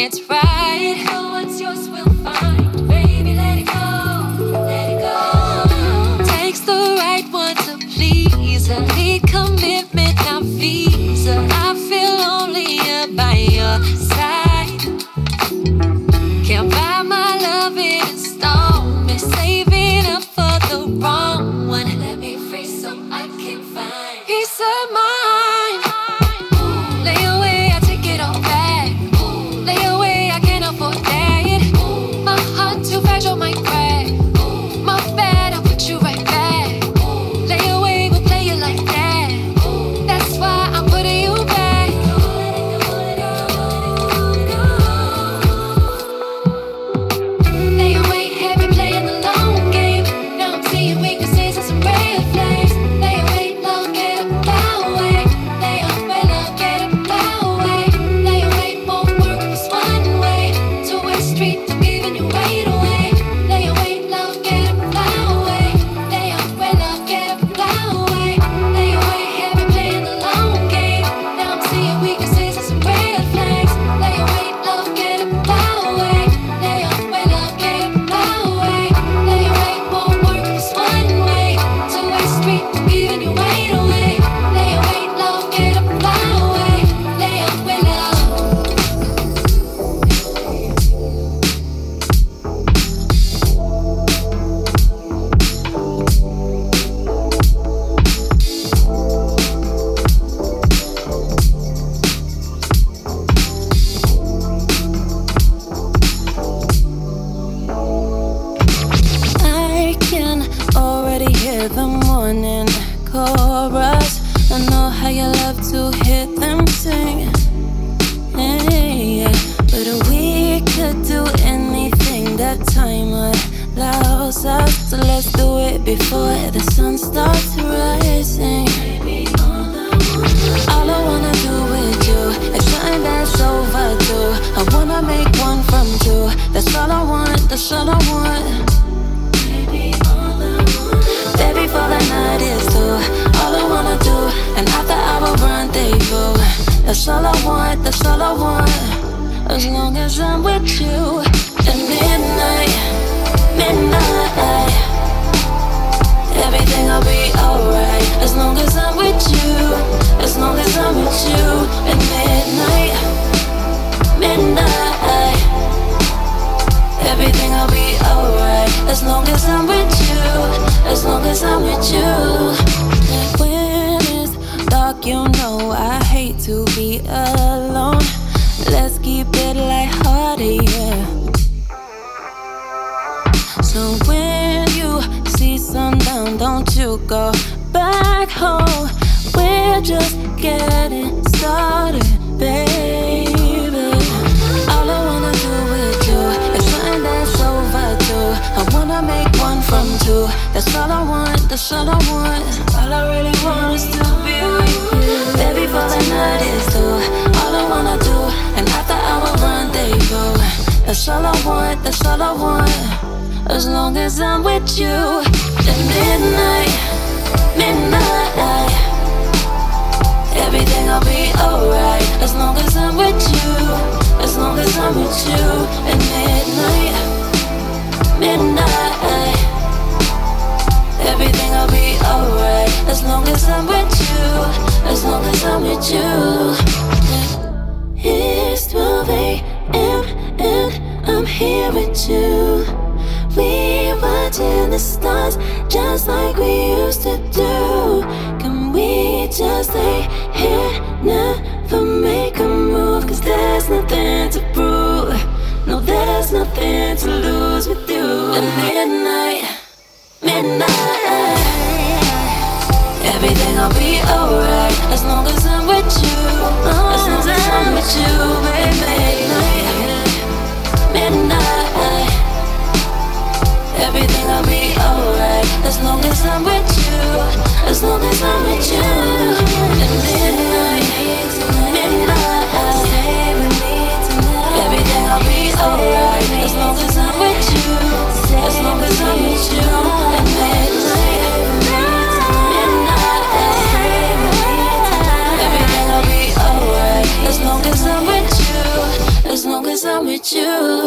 [0.02, 0.51] it's right.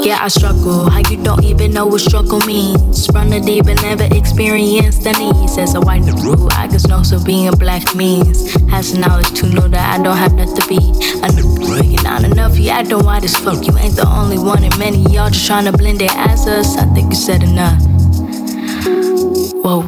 [0.05, 0.87] Yeah, I struggle.
[0.87, 3.07] How you don't even know what struggle means?
[3.07, 5.57] From the deep and never experienced the needs.
[5.57, 8.53] As a white rule, I guess know so being black means.
[8.69, 10.77] Has the knowledge to know that I don't have nothing to be.
[11.23, 13.65] I know you're not enough, you acting white as fuck.
[13.65, 16.77] You ain't the only one, and many y'all just trying to blend it as us.
[16.77, 17.81] I think you said enough.
[19.65, 19.87] Whoa.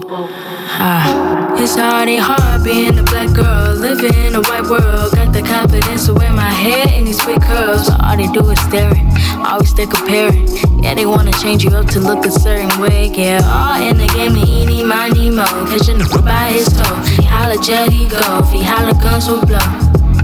[0.80, 1.47] Ah.
[1.60, 5.12] It's already hard being a black girl, living in a white world.
[5.14, 7.90] Got the confidence to wear my hair in these big curls.
[7.90, 9.10] All they do is staring,
[9.44, 10.48] always they comparing.
[10.84, 13.12] Yeah, they wanna change you up to look a certain way.
[13.14, 15.46] Yeah, all in the game of eeny, miny, mo.
[15.68, 16.96] Catching the by his toe.
[17.26, 18.44] Holla, jelly, go.
[18.54, 19.58] He holla, guns will blow.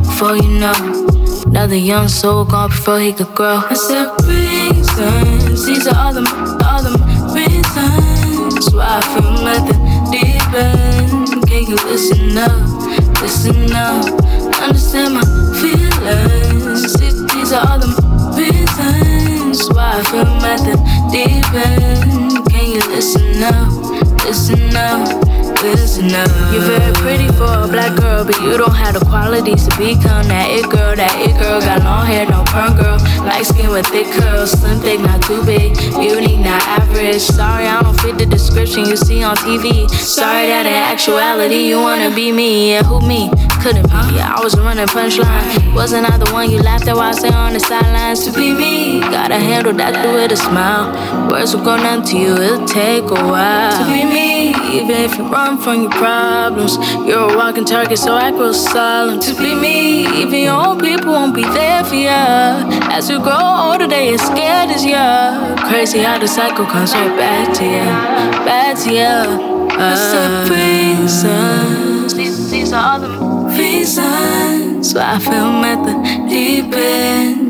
[0.05, 0.77] Before you know,
[1.47, 3.61] another young soul gone before he could grow.
[3.69, 6.21] I said, reasons, these are all the,
[6.63, 6.93] all the
[7.33, 11.47] reasons why I feel nothing deep end.
[11.47, 12.51] Can you listen up,
[13.21, 14.05] listen up,
[14.61, 15.25] understand my
[15.59, 16.93] feelings?
[16.99, 17.89] These, are all the
[18.37, 20.81] reasons why I feel nothing
[21.11, 22.45] deep end.
[22.51, 25.42] Can you listen up, listen up?
[25.63, 26.27] Listen up.
[26.51, 30.27] You're very pretty for a black girl, but you don't have the qualities to become
[30.27, 30.93] that it girl.
[30.93, 32.99] That it girl got long hair, no perm girl.
[33.23, 35.79] Light skin with thick curls, slim thick, not too big.
[35.95, 37.21] Unique, not average.
[37.21, 39.89] Sorry, I don't fit the description you see on TV.
[39.89, 42.71] Sorry that in actuality you wanna be me.
[42.73, 43.31] Yeah, who me?
[43.63, 44.19] Couldn't be.
[44.19, 45.73] I was running punchline.
[45.73, 48.25] Wasn't I the one you laughed at while I sat on the sidelines?
[48.25, 50.91] To be me, gotta handle that with a smile.
[51.31, 53.71] Words will go numb to you, it'll take a while.
[53.79, 56.77] To be me, even if you run from your problems,
[57.07, 59.21] you're a walking target, so I grow silent.
[59.23, 62.67] To be me, even your own people won't be there for ya.
[62.91, 64.97] As you grow older, they as scared as you.
[65.69, 67.85] Crazy how the cycle comes right back to ya,
[68.45, 69.53] back to ya.
[69.75, 70.53] I said uh.
[70.53, 72.13] reasons.
[72.15, 73.13] These, these are all the
[73.57, 75.33] reasons why I feel
[75.71, 75.95] at the
[76.29, 77.42] deep end.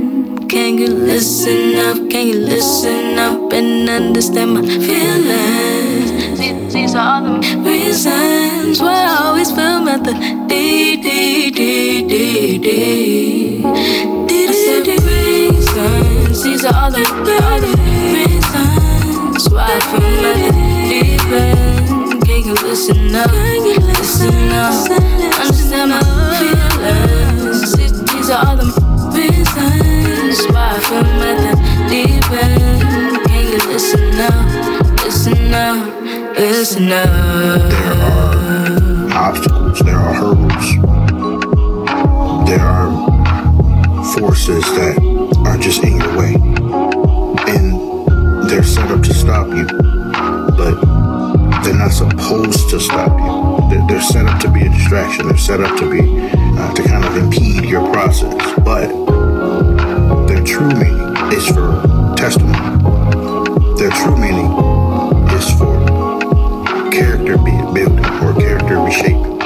[0.54, 1.98] Can you listen up?
[2.12, 6.38] Can you listen up and understand my feelings?
[6.40, 10.14] These, these are all the reasons why I always feel at the
[10.48, 13.66] deep, deep, deep, deep, deep.
[13.66, 16.44] I said reasons.
[16.44, 17.74] These are all the, all the
[18.14, 20.52] reasons why I feel at the
[20.88, 22.26] deep end.
[22.28, 23.32] Can you listen up?
[23.32, 24.92] Can you listen up?
[25.42, 26.00] Understand my
[26.38, 27.76] feelings.
[28.14, 28.83] These are all the
[30.94, 31.54] feel at the
[31.90, 33.26] deep end.
[33.26, 34.02] Can you listen?
[35.04, 35.52] Listen.
[36.36, 36.90] Listen.
[36.90, 37.08] There
[38.02, 40.76] are obstacles, there are hurdles,
[42.48, 42.92] there are
[44.16, 44.96] forces that
[45.46, 46.34] are just in your way.
[47.54, 49.66] And they're set up to stop you,
[50.58, 50.76] but
[51.64, 53.70] they're not supposed to stop you.
[53.70, 56.84] They're, they're set up to be a distraction, they're set up to be, uh, to
[56.84, 58.34] kind of impede your process.
[58.60, 59.13] But
[60.28, 61.82] their true meaning is for
[62.16, 62.58] testimony.
[63.78, 64.52] Their true meaning
[65.36, 65.76] is for
[66.92, 69.40] character being built or character reshaping.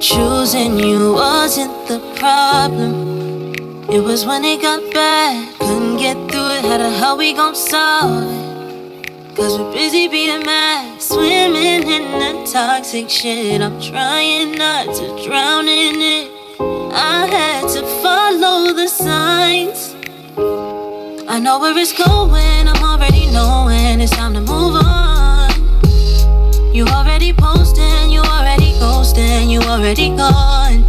[0.00, 3.54] Choosing you wasn't the problem.
[3.88, 5.58] It was when it got bad.
[5.58, 6.64] Couldn't get through it.
[6.64, 9.36] How the hell we gon' solve it?
[9.36, 11.00] Cause we're busy being mad.
[11.00, 13.60] Swimming in that toxic shit.
[13.60, 16.30] I'm trying not to drown in it.
[16.58, 19.95] I had to follow the signs.
[20.38, 22.68] I know where it's going.
[22.68, 25.50] I'm already knowing it's time to move on.
[26.74, 30.84] You already posting, you already ghosting, you already gone.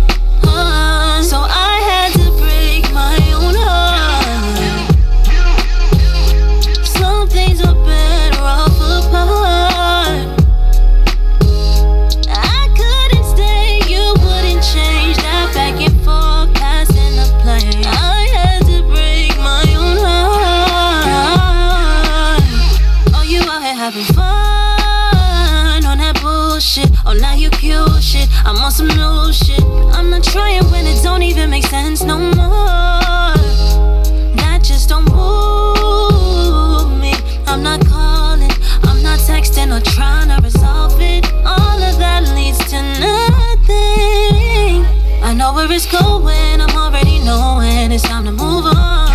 [45.78, 49.12] It's going, I'm already knowing it's time to move on.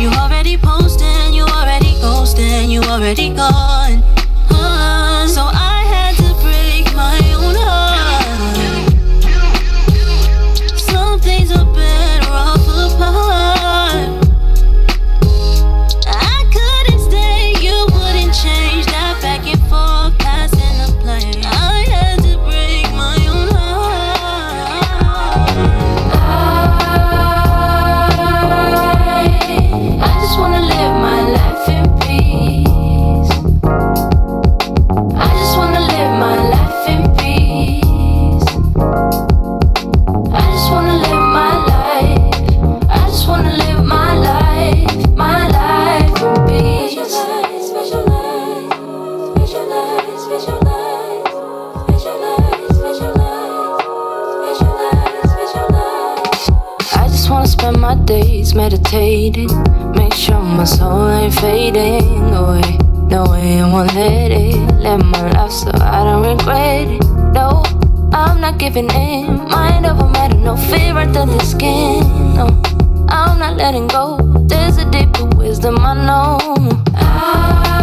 [0.00, 3.83] You already posting, you already ghosting, you already gone.
[57.44, 59.50] I spend my days meditating.
[59.92, 62.78] Make sure my soul ain't fading away.
[63.10, 64.56] No way I won't let it.
[64.80, 67.04] Live my life so I don't regret it.
[67.34, 67.62] No,
[68.14, 69.46] I'm not giving in.
[69.50, 72.00] Mind over matter, no fear under the skin.
[72.34, 72.46] No,
[73.10, 74.16] I'm not letting go.
[74.48, 76.38] There's a deeper wisdom I know.
[76.94, 77.73] I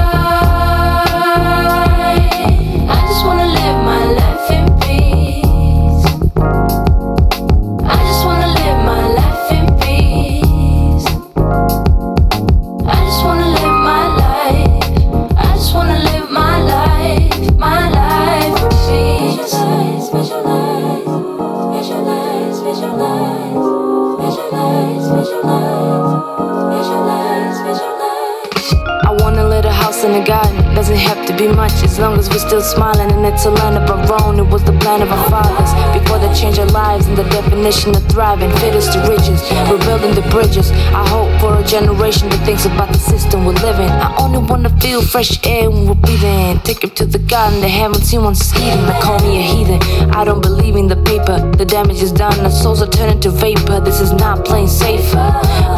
[32.51, 33.09] still smiling.
[33.11, 34.37] And it's a land of our own.
[34.37, 35.71] It was the plan of our fathers.
[35.97, 38.51] Before they change our lives and the definition of thriving.
[38.59, 39.39] Fit us to riches.
[39.69, 40.69] We're building the bridges.
[40.91, 43.87] I hope for a generation that thinks about the system we're living.
[43.87, 46.59] I only wanna feel fresh air when we're breathing.
[46.67, 48.85] Take it to the garden they haven't seen once eating.
[48.85, 49.79] They call me a heathen.
[50.11, 51.37] I don't believe in the paper.
[51.55, 52.37] The damage is done.
[52.41, 53.79] Our souls are turning to vapor.
[53.79, 55.25] This is not playing safer.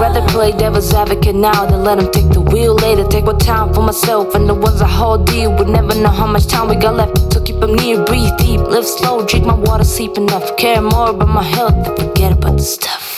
[0.01, 3.03] Rather play devil's advocate now than let them take the wheel later.
[3.07, 5.51] Take more time for myself and the ones I hold dear.
[5.51, 7.33] We never know how much time we got left.
[7.33, 10.55] So keep them near, breathe deep, live slow, drink my water, sleep enough.
[10.57, 13.09] Care more about my health than forget about the stuff.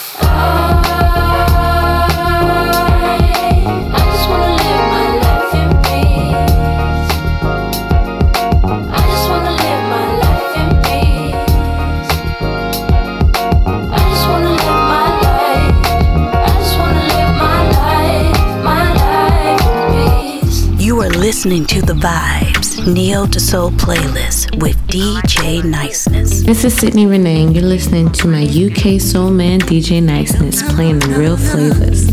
[20.79, 22.44] You are listening to The Vibes
[22.85, 26.43] Neo to Soul playlist with DJ Niceness.
[26.43, 30.99] This is Sydney Renee, and you're listening to my UK Soul Man DJ Niceness playing
[30.99, 32.11] the real flavors.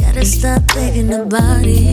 [0.00, 1.87] Gotta stop thinking about it.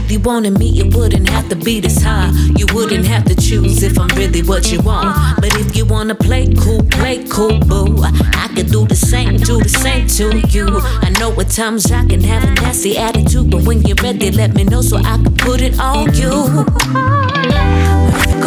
[0.00, 2.30] If you wanted me, it wouldn't have to be this high.
[2.56, 5.16] You wouldn't have to choose if I'm really what you want.
[5.36, 8.02] But if you wanna play cool, play cool, boo.
[8.44, 10.66] I could do the same, do the same to you.
[11.06, 14.54] I know at times I can have a nasty attitude, but when you're ready, let
[14.54, 16.30] me know so I can put it on you.
[16.30, 16.74] Look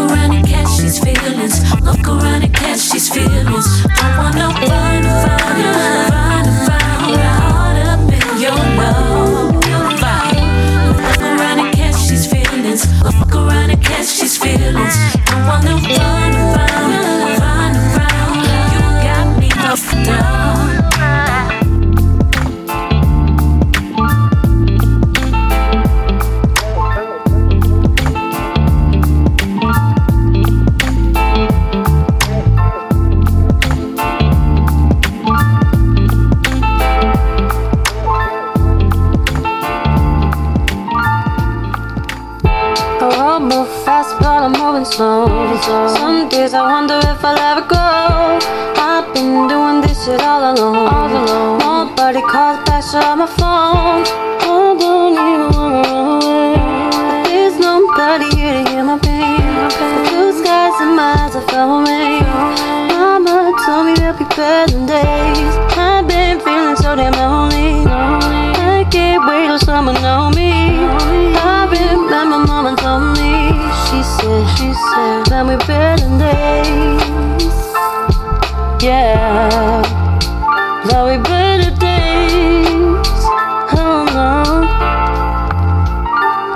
[0.03, 1.55] around and catch these feelings.
[1.81, 3.67] Look around and catch these feelings.
[3.97, 6.45] Don't want no run around, run around.
[7.51, 9.42] Caught up in your love.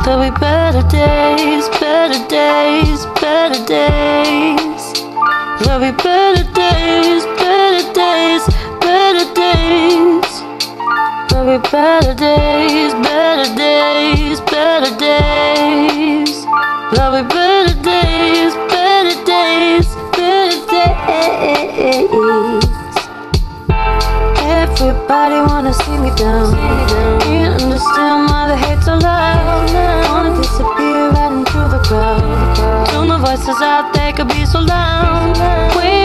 [0.08, 4.94] There'll be better days, better days, better days.
[5.60, 8.44] There'll be better days, better days,
[8.80, 10.32] better days.
[11.28, 16.46] There'll be better days, better days, better days.
[16.94, 18.56] There'll be better days,
[25.10, 26.52] Everybody wanna see me down.
[27.22, 29.72] Can't understand why the hate's so loud.
[30.12, 32.88] Wanna disappear right into the crowd.
[32.90, 35.38] Tune the voices out there could be so loud.
[35.78, 35.97] Where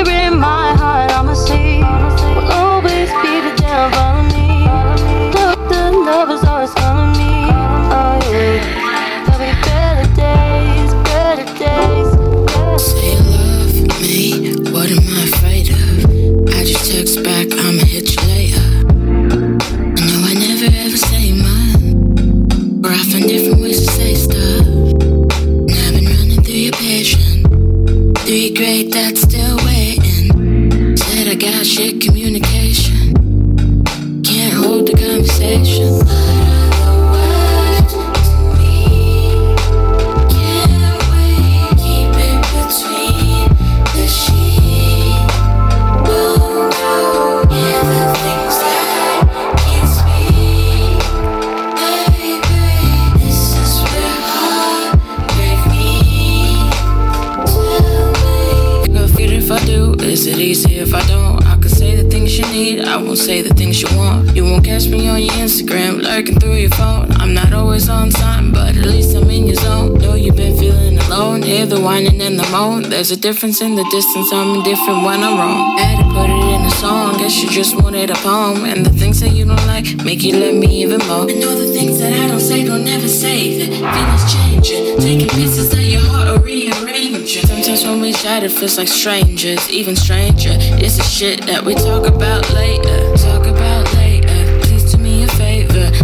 [66.52, 67.10] through your phone.
[67.12, 69.94] I'm not always on time, but at least I'm in your zone.
[69.94, 72.82] Know you've been feeling alone, hear the whining and the moan.
[72.90, 75.78] There's a difference in the distance, I'm indifferent when I'm wrong.
[75.78, 78.64] Had to put it in a song, guess you just wanted a poem.
[78.66, 81.30] And the things that you don't like make you love me even more.
[81.30, 83.70] And all the things that I don't say, don't never say that.
[83.94, 87.46] Feelings changing, taking pieces of your heart or rearranging.
[87.48, 90.54] Sometimes when we chat, it feels like strangers, even stranger.
[90.84, 93.16] It's the shit that we talk about later.
[93.16, 93.31] Talk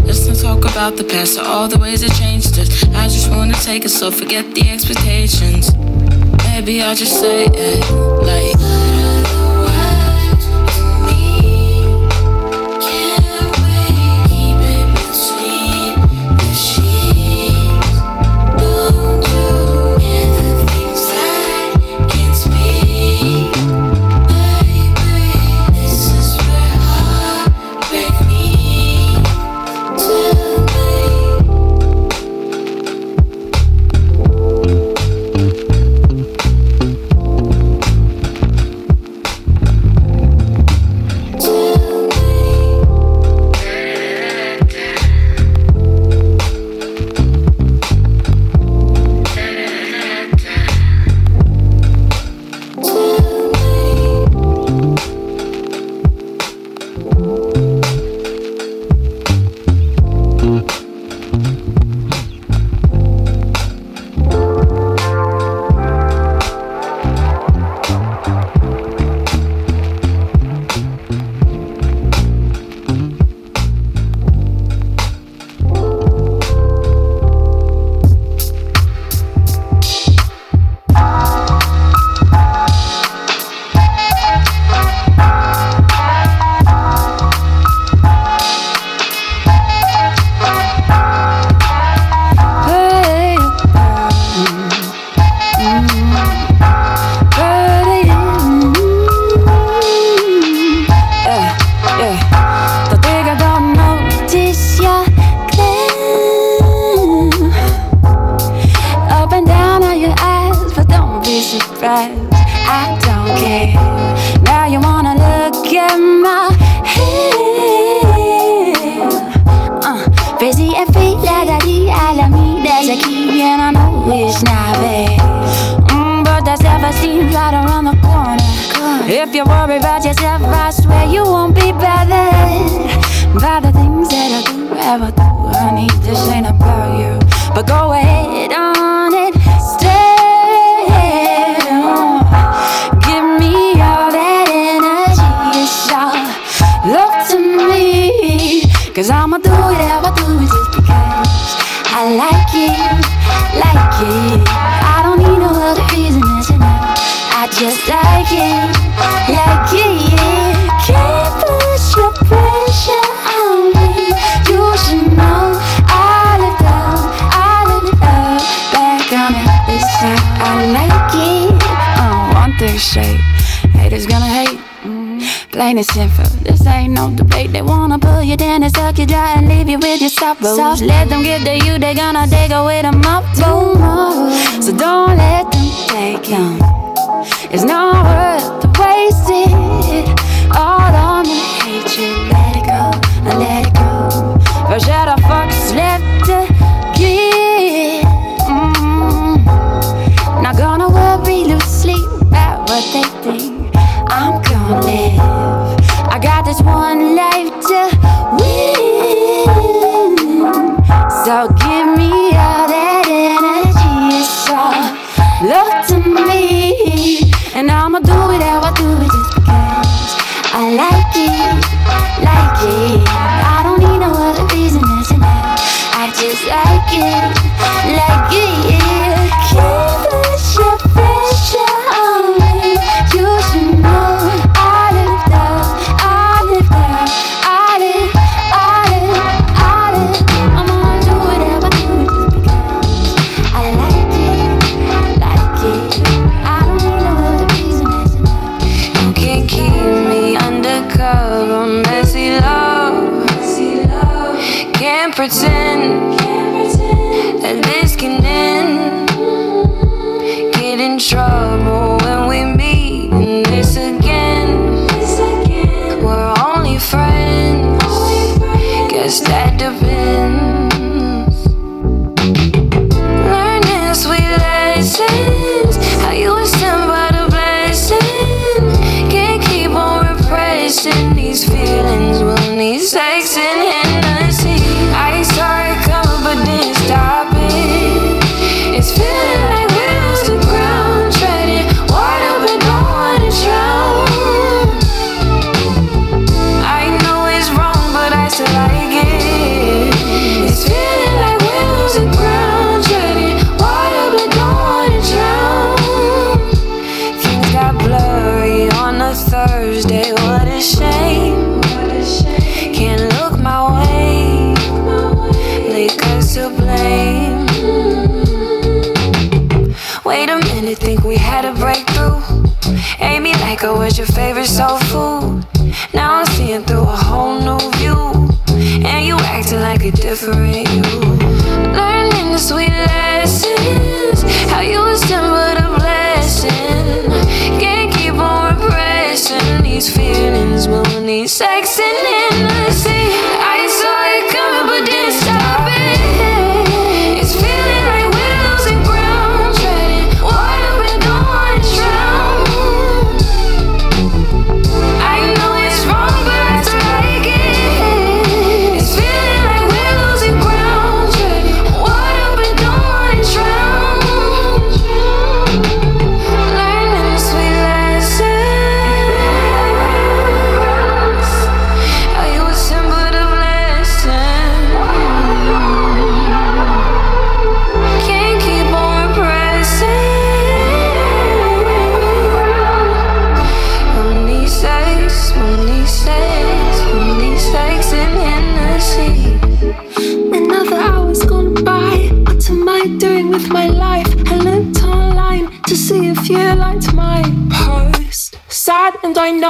[0.09, 2.83] Let's not talk about the past or all the ways it changed us.
[2.95, 5.77] I just wanna take it, so forget the expectations.
[6.49, 7.91] Maybe I'll just say it
[8.25, 8.98] like.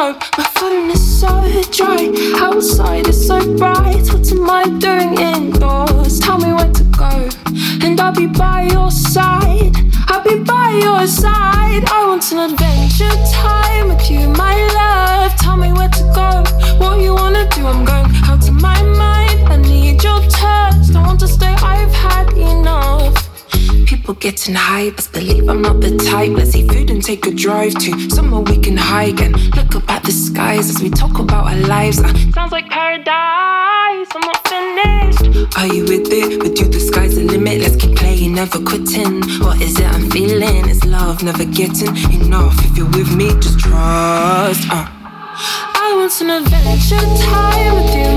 [0.08, 0.44] Bye.
[24.30, 26.32] getting high, Best believe I'm not the type.
[26.32, 29.88] Let's eat food and take a drive to somewhere we can hike and look up
[29.88, 31.98] at the skies as we talk about our lives.
[31.98, 34.08] Uh, sounds like paradise.
[34.16, 35.56] I'm not finished.
[35.56, 36.42] Are you with it?
[36.42, 37.62] With you, the sky's the limit.
[37.62, 39.22] Let's keep playing, never quitting.
[39.40, 40.68] What is it I'm feeling?
[40.68, 42.56] It's love, never getting enough.
[42.66, 44.68] If you're with me, just trust.
[44.70, 44.84] Uh.
[45.84, 48.07] I want some adventure time with you.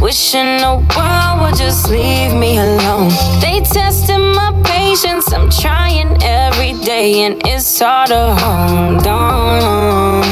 [0.00, 3.10] Wishing the world would just leave me alone.
[3.42, 10.22] They testing my patience, I'm trying every day, and it's hard to hold on.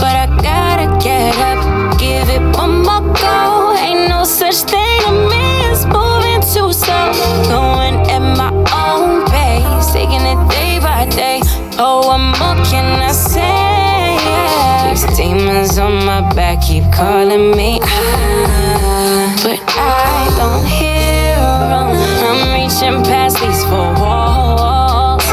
[0.00, 3.74] But I gotta get up, give it one more go.
[3.76, 7.10] Ain't no such thing to me as moving too slow.
[7.48, 8.52] Going at my
[8.84, 11.40] own pace, taking it day by day.
[11.78, 14.88] Oh, what more can I say?
[14.88, 17.80] These demons on my back keep calling me
[19.42, 21.36] but I don't hear
[21.70, 21.88] them.
[22.28, 25.24] I'm reaching past these four walls.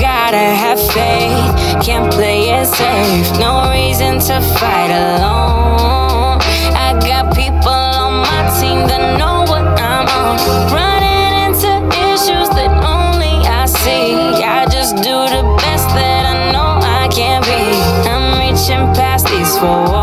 [0.00, 3.38] Gotta have faith, can't play it safe.
[3.38, 6.40] No reason to fight alone.
[6.74, 10.36] I got people on my team that know what I'm on.
[10.72, 11.70] Running into
[12.10, 14.42] issues that only I see.
[14.42, 17.62] I just do the best that I know I can be.
[18.10, 20.01] I'm reaching past these four walls.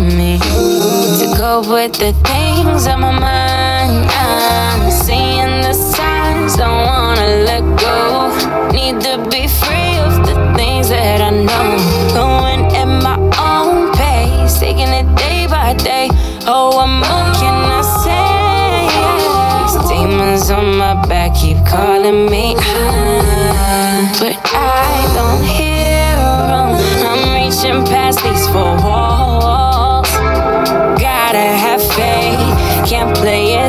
[0.00, 0.38] With me.
[0.38, 4.08] To cope with the things on my mind.
[4.10, 8.30] I'm seeing the signs, don't wanna let go.
[8.72, 11.68] Need to be free of the things that I know.
[12.14, 16.08] Going at my own pace, taking it day by day.
[16.46, 18.34] Oh, more can I say?
[19.88, 22.54] Demons on my back keep calling me.
[24.20, 26.16] But I don't hear
[26.50, 26.70] them.
[27.08, 28.03] I'm reaching past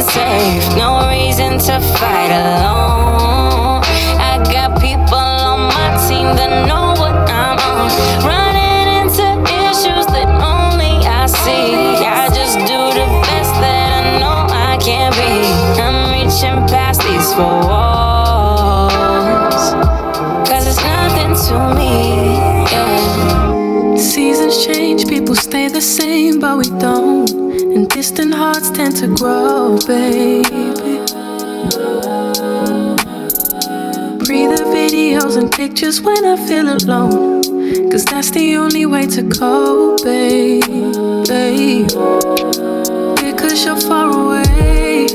[0.10, 0.76] safe.
[0.76, 3.82] No reason to fight alone.
[4.20, 7.90] I got people on my team that know what I'm on.
[8.26, 9.26] Running into
[9.70, 12.06] issues that only I see.
[12.06, 15.34] I just do the best that I know I can be.
[15.82, 19.64] I'm reaching past these four walls.
[20.48, 21.94] Cause it's nothing to me.
[22.72, 23.96] Yeah.
[23.98, 27.45] Seasons change, people stay the same, but we don't.
[27.76, 30.64] And distant hearts tend to grow, baby.
[34.24, 37.44] Breathe the videos and pictures when I feel alone.
[37.92, 41.84] Cause that's the only way to cope, baby.
[43.22, 45.08] Because you're far away.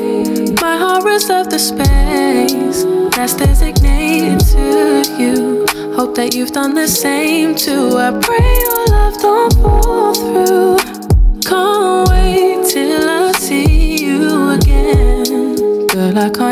[0.60, 2.84] My heart reserves the space
[3.16, 5.66] that's designated to you.
[5.97, 7.97] Hope that you've done the same too.
[7.97, 10.76] I pray your love don't fall through.
[11.42, 12.50] Can't wait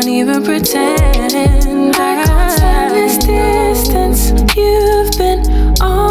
[0.09, 1.95] even pretend.
[1.95, 4.31] I can't this distance.
[4.55, 6.08] You've been on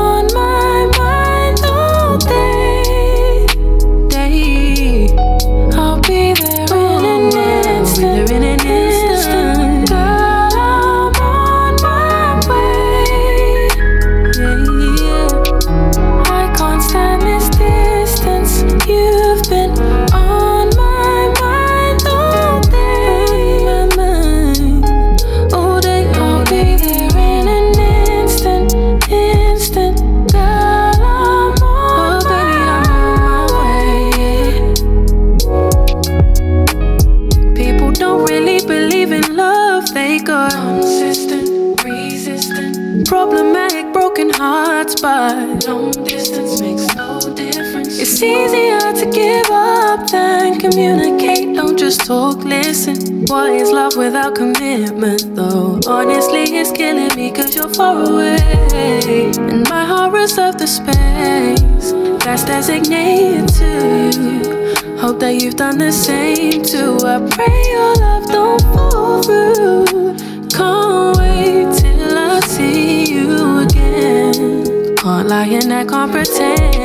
[48.20, 51.54] It's easier to give up than communicate.
[51.54, 53.24] Don't just talk, listen.
[53.26, 55.78] What is love without commitment, though?
[55.86, 59.30] Honestly, it's killing me cause you're far away.
[59.38, 61.92] And my heart reserves the space
[62.24, 64.98] that's designated to you.
[64.98, 66.98] Hope that you've done the same too.
[67.06, 70.16] I pray your love don't fall through.
[70.48, 74.96] Can't wait till I see you again.
[74.96, 76.77] Can't lie and I can't pretend.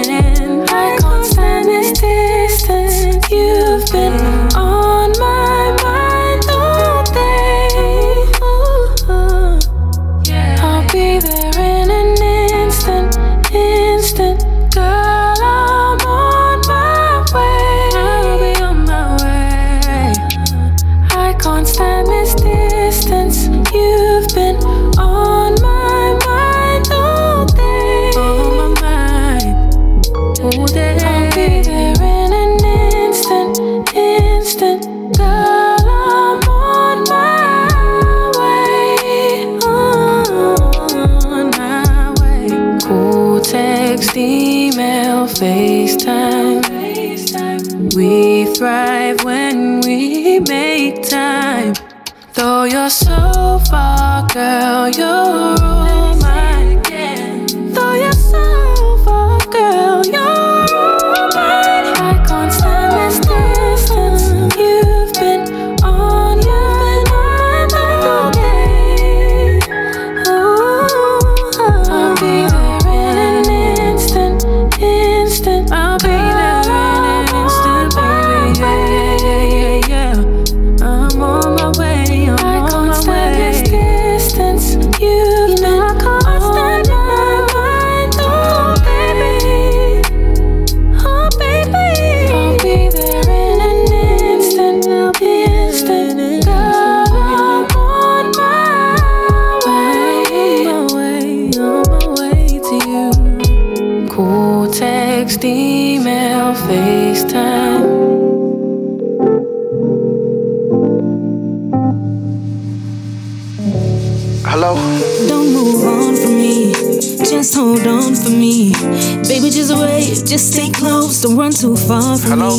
[122.34, 122.58] Hello?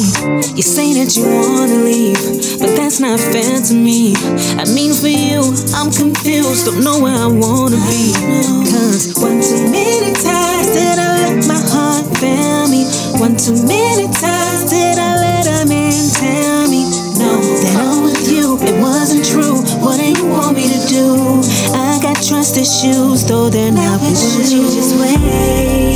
[0.54, 2.14] You say that you wanna leave,
[2.62, 4.14] but that's not fair to me.
[4.54, 5.42] I mean, for you,
[5.74, 6.70] I'm confused.
[6.70, 8.14] Don't know where I wanna be.
[8.70, 12.86] Cause one too many times did I let my heart fail me.
[13.18, 16.86] One too many times did I let a man tell me.
[17.18, 18.54] No, that I'm with you.
[18.62, 19.58] It wasn't true.
[19.82, 21.42] What do you want me to do?
[21.74, 24.70] I got trust issues, though they're not with you.
[24.70, 25.93] Just wait,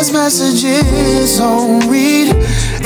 [0.00, 2.32] text messages on read.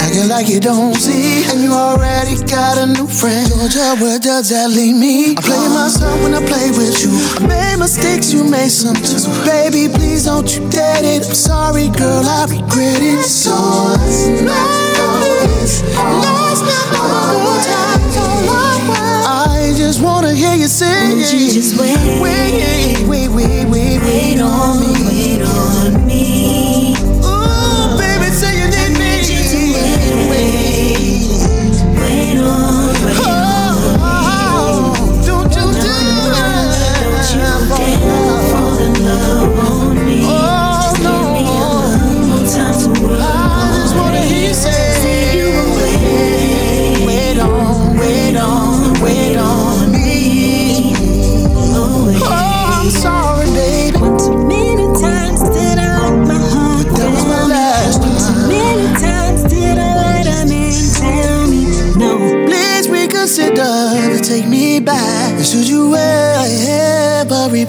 [0.02, 3.48] Acting like you don't see, and you already got a new friend.
[3.48, 5.36] Georgia, where does that leave me?
[5.38, 7.14] I play myself when I play with you.
[7.38, 9.18] I made mistakes, you made some too.
[9.22, 11.24] So baby, please don't you dare it.
[11.26, 13.22] I'm sorry, girl, I regret it.
[13.22, 13.54] So
[13.94, 14.66] let's not
[14.98, 15.06] do
[15.54, 15.82] this.
[15.94, 18.98] Let's not do my good times all over.
[19.22, 21.14] I just wanna hear you sing.
[21.14, 21.94] Won't you just wait?
[22.18, 24.92] Wait, wait, wait, wait, wait on me.
[25.06, 25.83] Wait on me.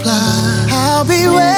[0.06, 1.50] Ever reply, I'll be waiting.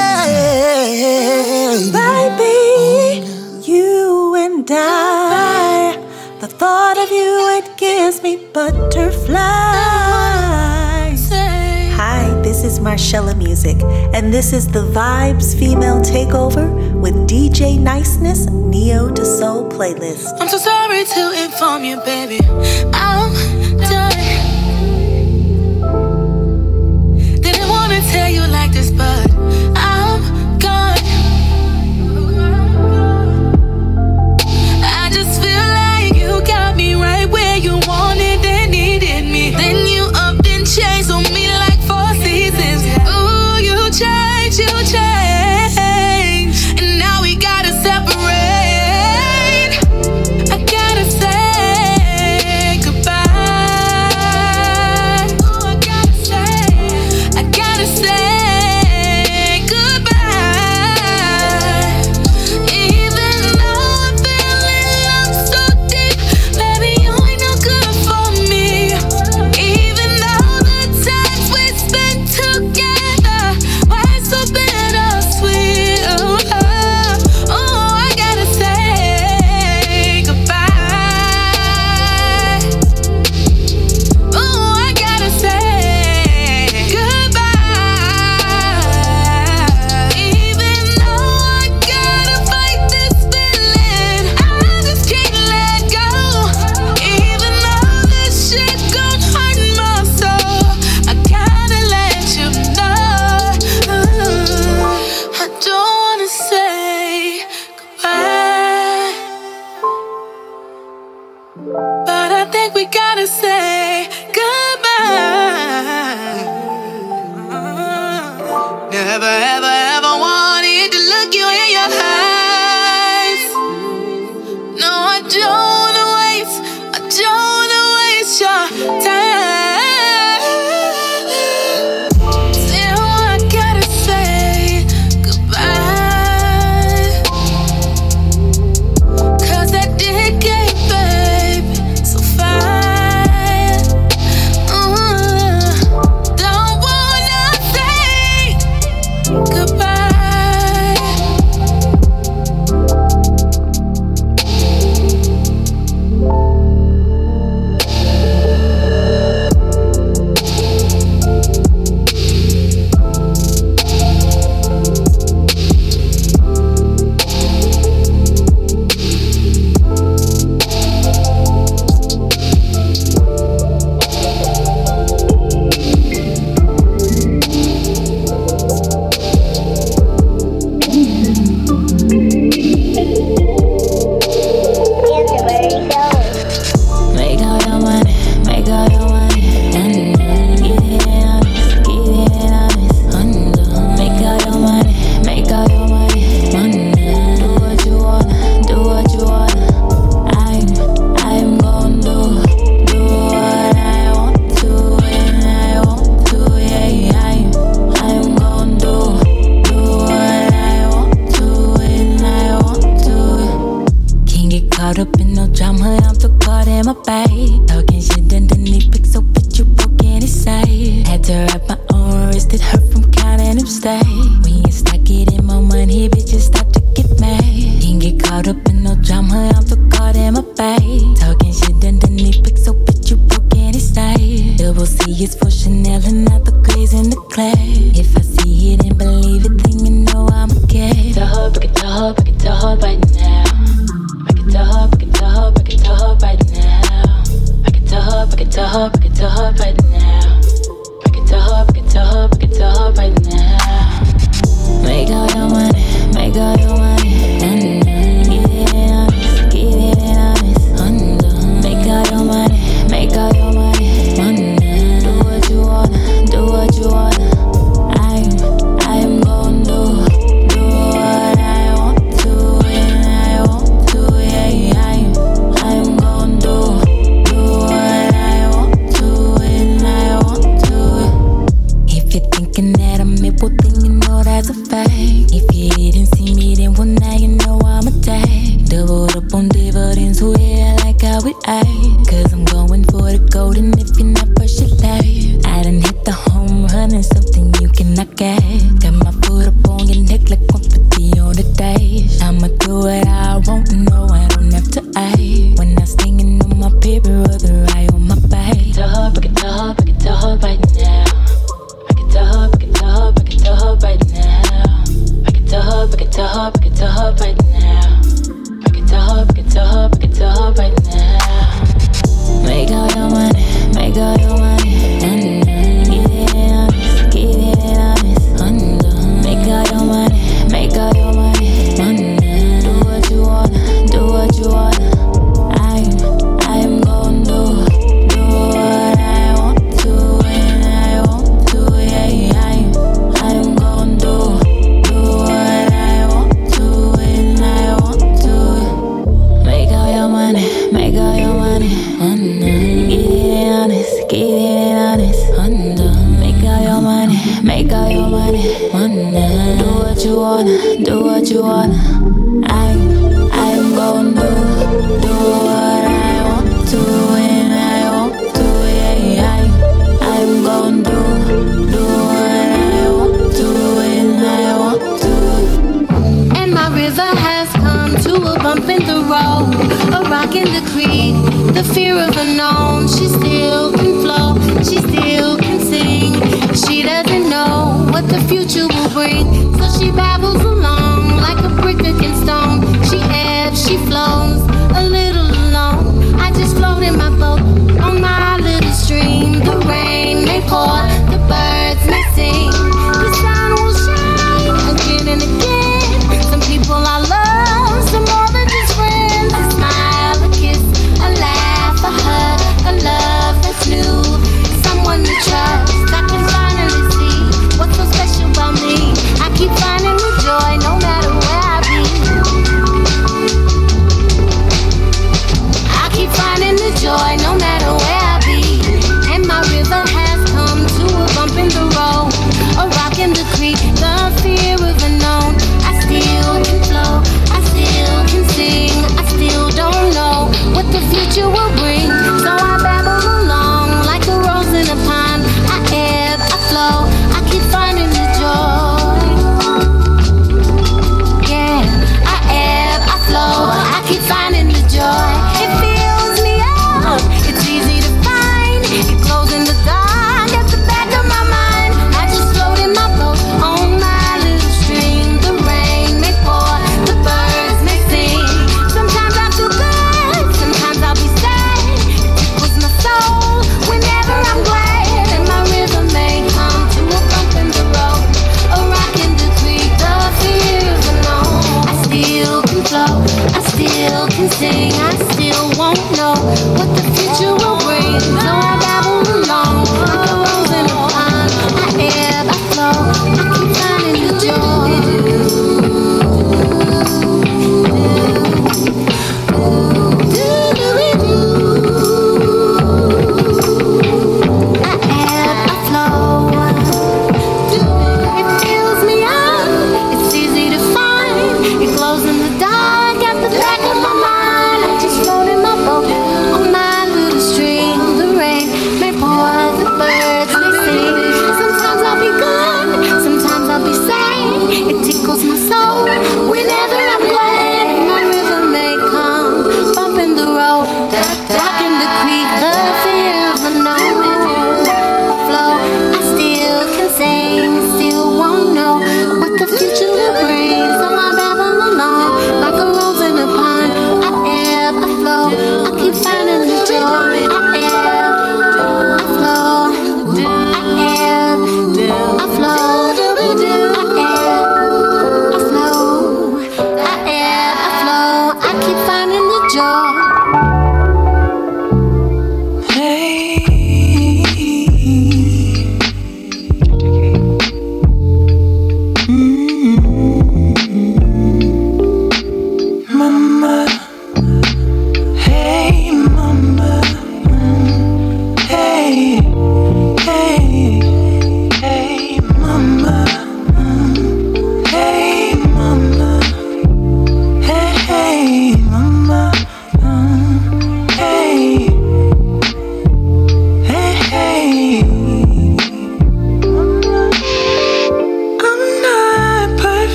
[1.92, 3.26] Baby,
[3.70, 5.96] you and I,
[6.40, 9.38] the thought of you, it gives me butterflies.
[11.96, 13.76] Hi, this is Marcella Music,
[14.14, 16.68] and this is the Vibes Female Takeover
[17.00, 20.36] with DJ Niceness Neo to Soul playlist.
[20.40, 22.40] I'm so sorry to inform you, baby.
[22.92, 23.32] I'm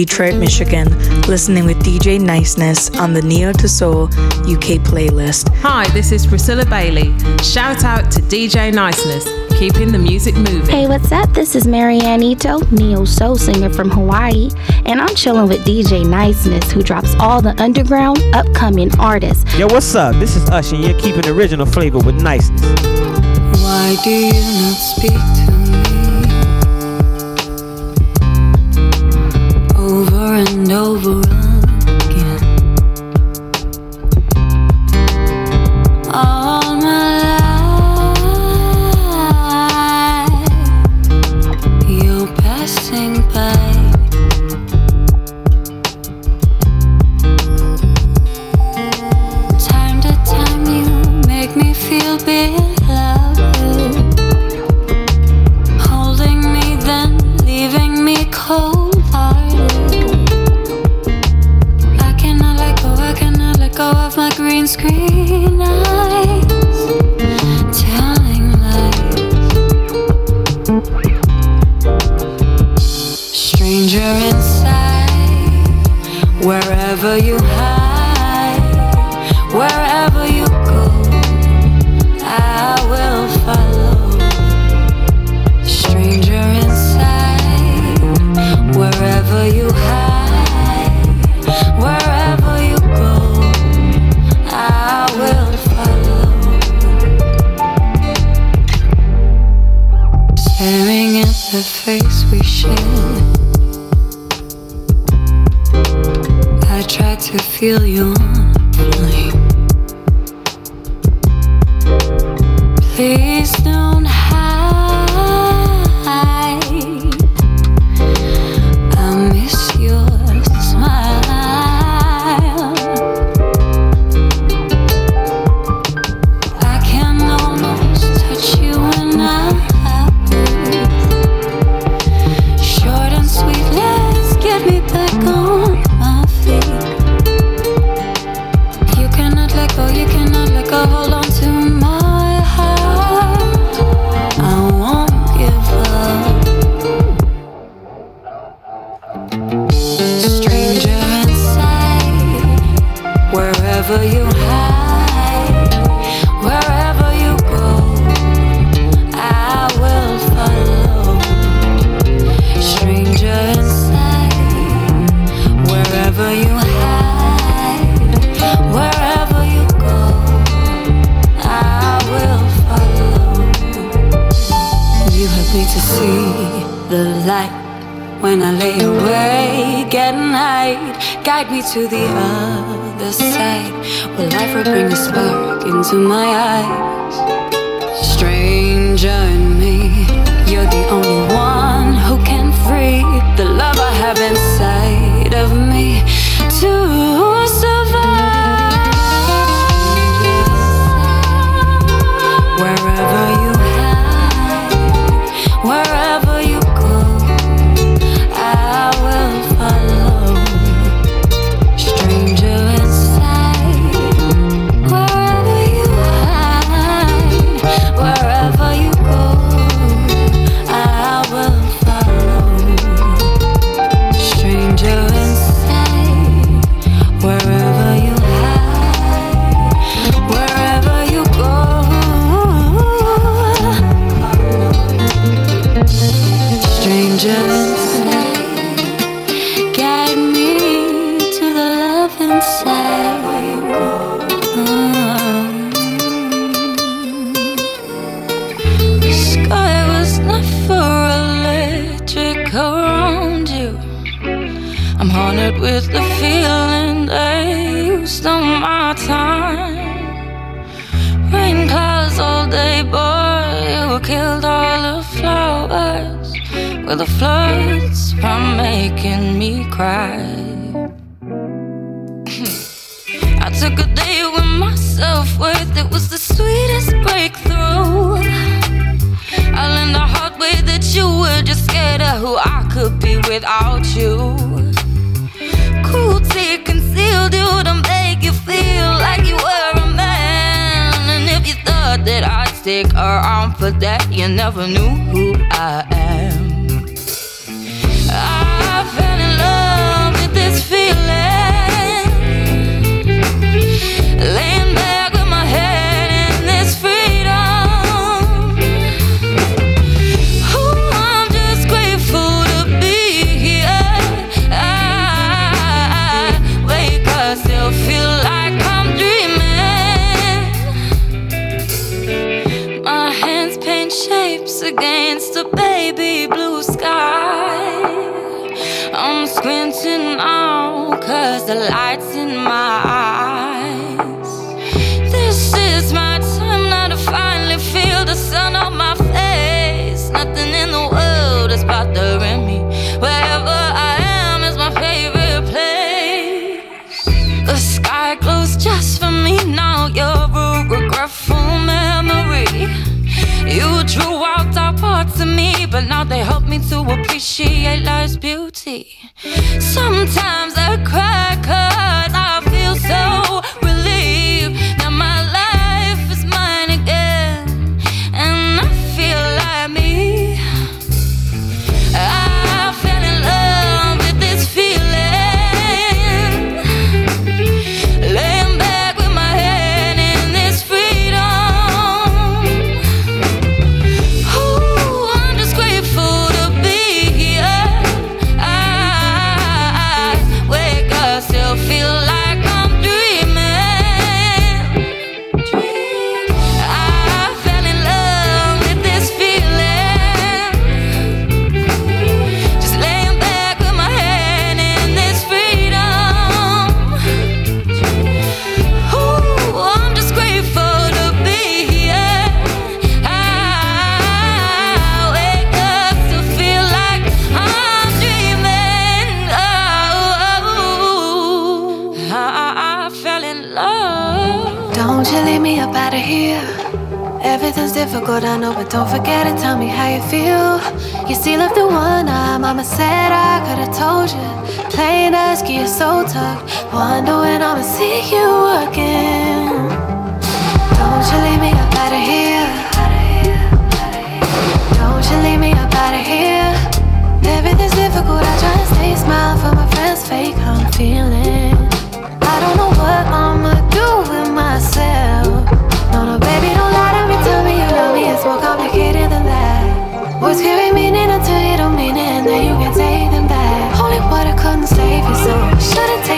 [0.00, 0.88] Detroit, Michigan,
[1.26, 4.04] listening with DJ Niceness on the Neo to Soul
[4.48, 5.54] UK playlist.
[5.56, 7.12] Hi, this is Priscilla Bailey.
[7.40, 9.26] Shout out to DJ Niceness,
[9.58, 10.64] keeping the music moving.
[10.74, 11.28] Hey, what's up?
[11.34, 14.48] This is Marianne Ito, Neo Soul singer from Hawaii,
[14.86, 19.44] and I'm chilling with DJ Niceness, who drops all the underground upcoming artists.
[19.58, 20.14] Yo, what's up?
[20.14, 22.62] This is Usher, and you're keeping original flavor with Niceness.
[23.60, 25.29] Why do you not speak?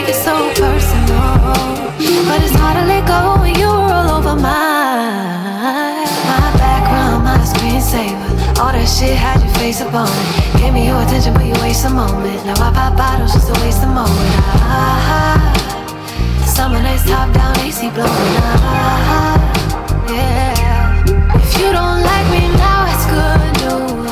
[0.03, 1.53] make it so personal.
[2.27, 8.59] But it's hard to let go when you roll over my my background, my screensaver.
[8.59, 10.59] All that shit had your face upon it.
[10.59, 12.45] Gave me your attention, but you waste a moment.
[12.45, 14.33] Now I pop bottles just to waste a moment.
[14.67, 15.39] Ah,
[16.45, 18.35] summer nights top down, AC blowing.
[18.59, 19.39] Ah,
[20.09, 21.03] yeah.
[21.35, 24.02] If you don't like me now, it's good news.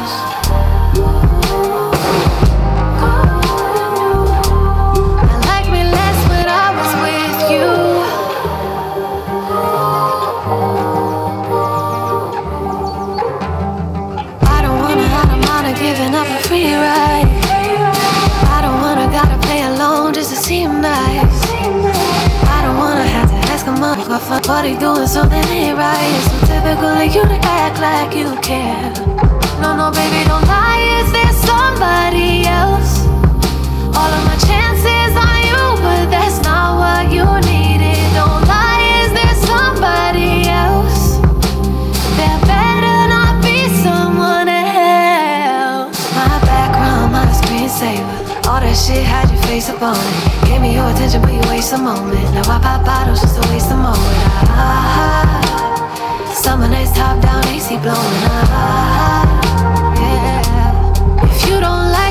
[24.27, 26.11] fuck what he doing something ain't right.
[26.17, 28.91] It's so typical of you to act like you care.
[29.61, 30.81] No, no, baby, don't lie.
[30.99, 33.05] Is there somebody else?
[33.97, 38.01] All of my chances on you, but that's not what you needed.
[38.13, 38.81] Don't lie.
[39.01, 41.17] Is there somebody else?
[42.17, 45.97] There better not be someone else.
[46.15, 48.20] My background, my screensaver.
[48.51, 50.43] All that shit had your face up on it.
[50.43, 52.19] Gave me your attention, but you waste a moment.
[52.35, 54.19] Now I pop bottles just to waste a moment.
[54.51, 55.39] Ah,
[56.35, 58.19] summer nights top down, AC blowing.
[58.51, 59.23] Ah,
[59.95, 61.31] yeah.
[61.31, 62.10] If you don't like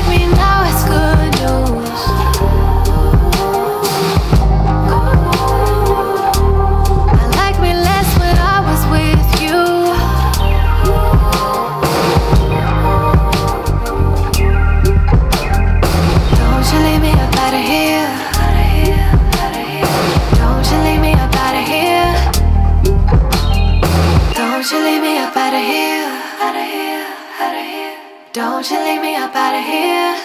[28.61, 30.15] Won't you leave me up out of here?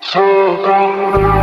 [0.00, 1.33] So gone.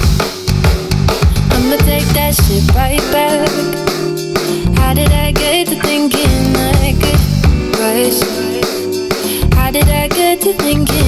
[1.52, 3.48] I'ma take that shit right back.
[4.78, 7.20] How did I get to thinking I could
[7.78, 8.20] rush?
[9.54, 11.07] How did I get to thinking?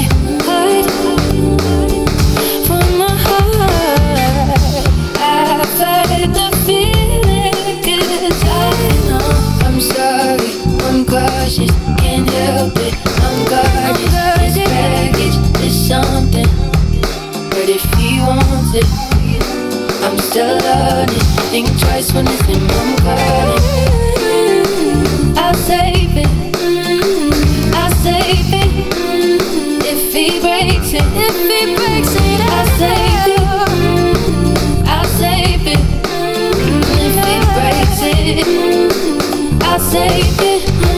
[18.75, 18.85] it.
[20.03, 21.19] I'm still learning.
[21.51, 23.59] Think twice when it's him I'm.
[25.37, 26.27] I'll save it.
[27.75, 28.71] I'll save it.
[29.85, 33.45] If he breaks it, if he breaks it, I'll save it.
[34.87, 35.79] I'll save it.
[37.05, 40.90] If he breaks it, I'll save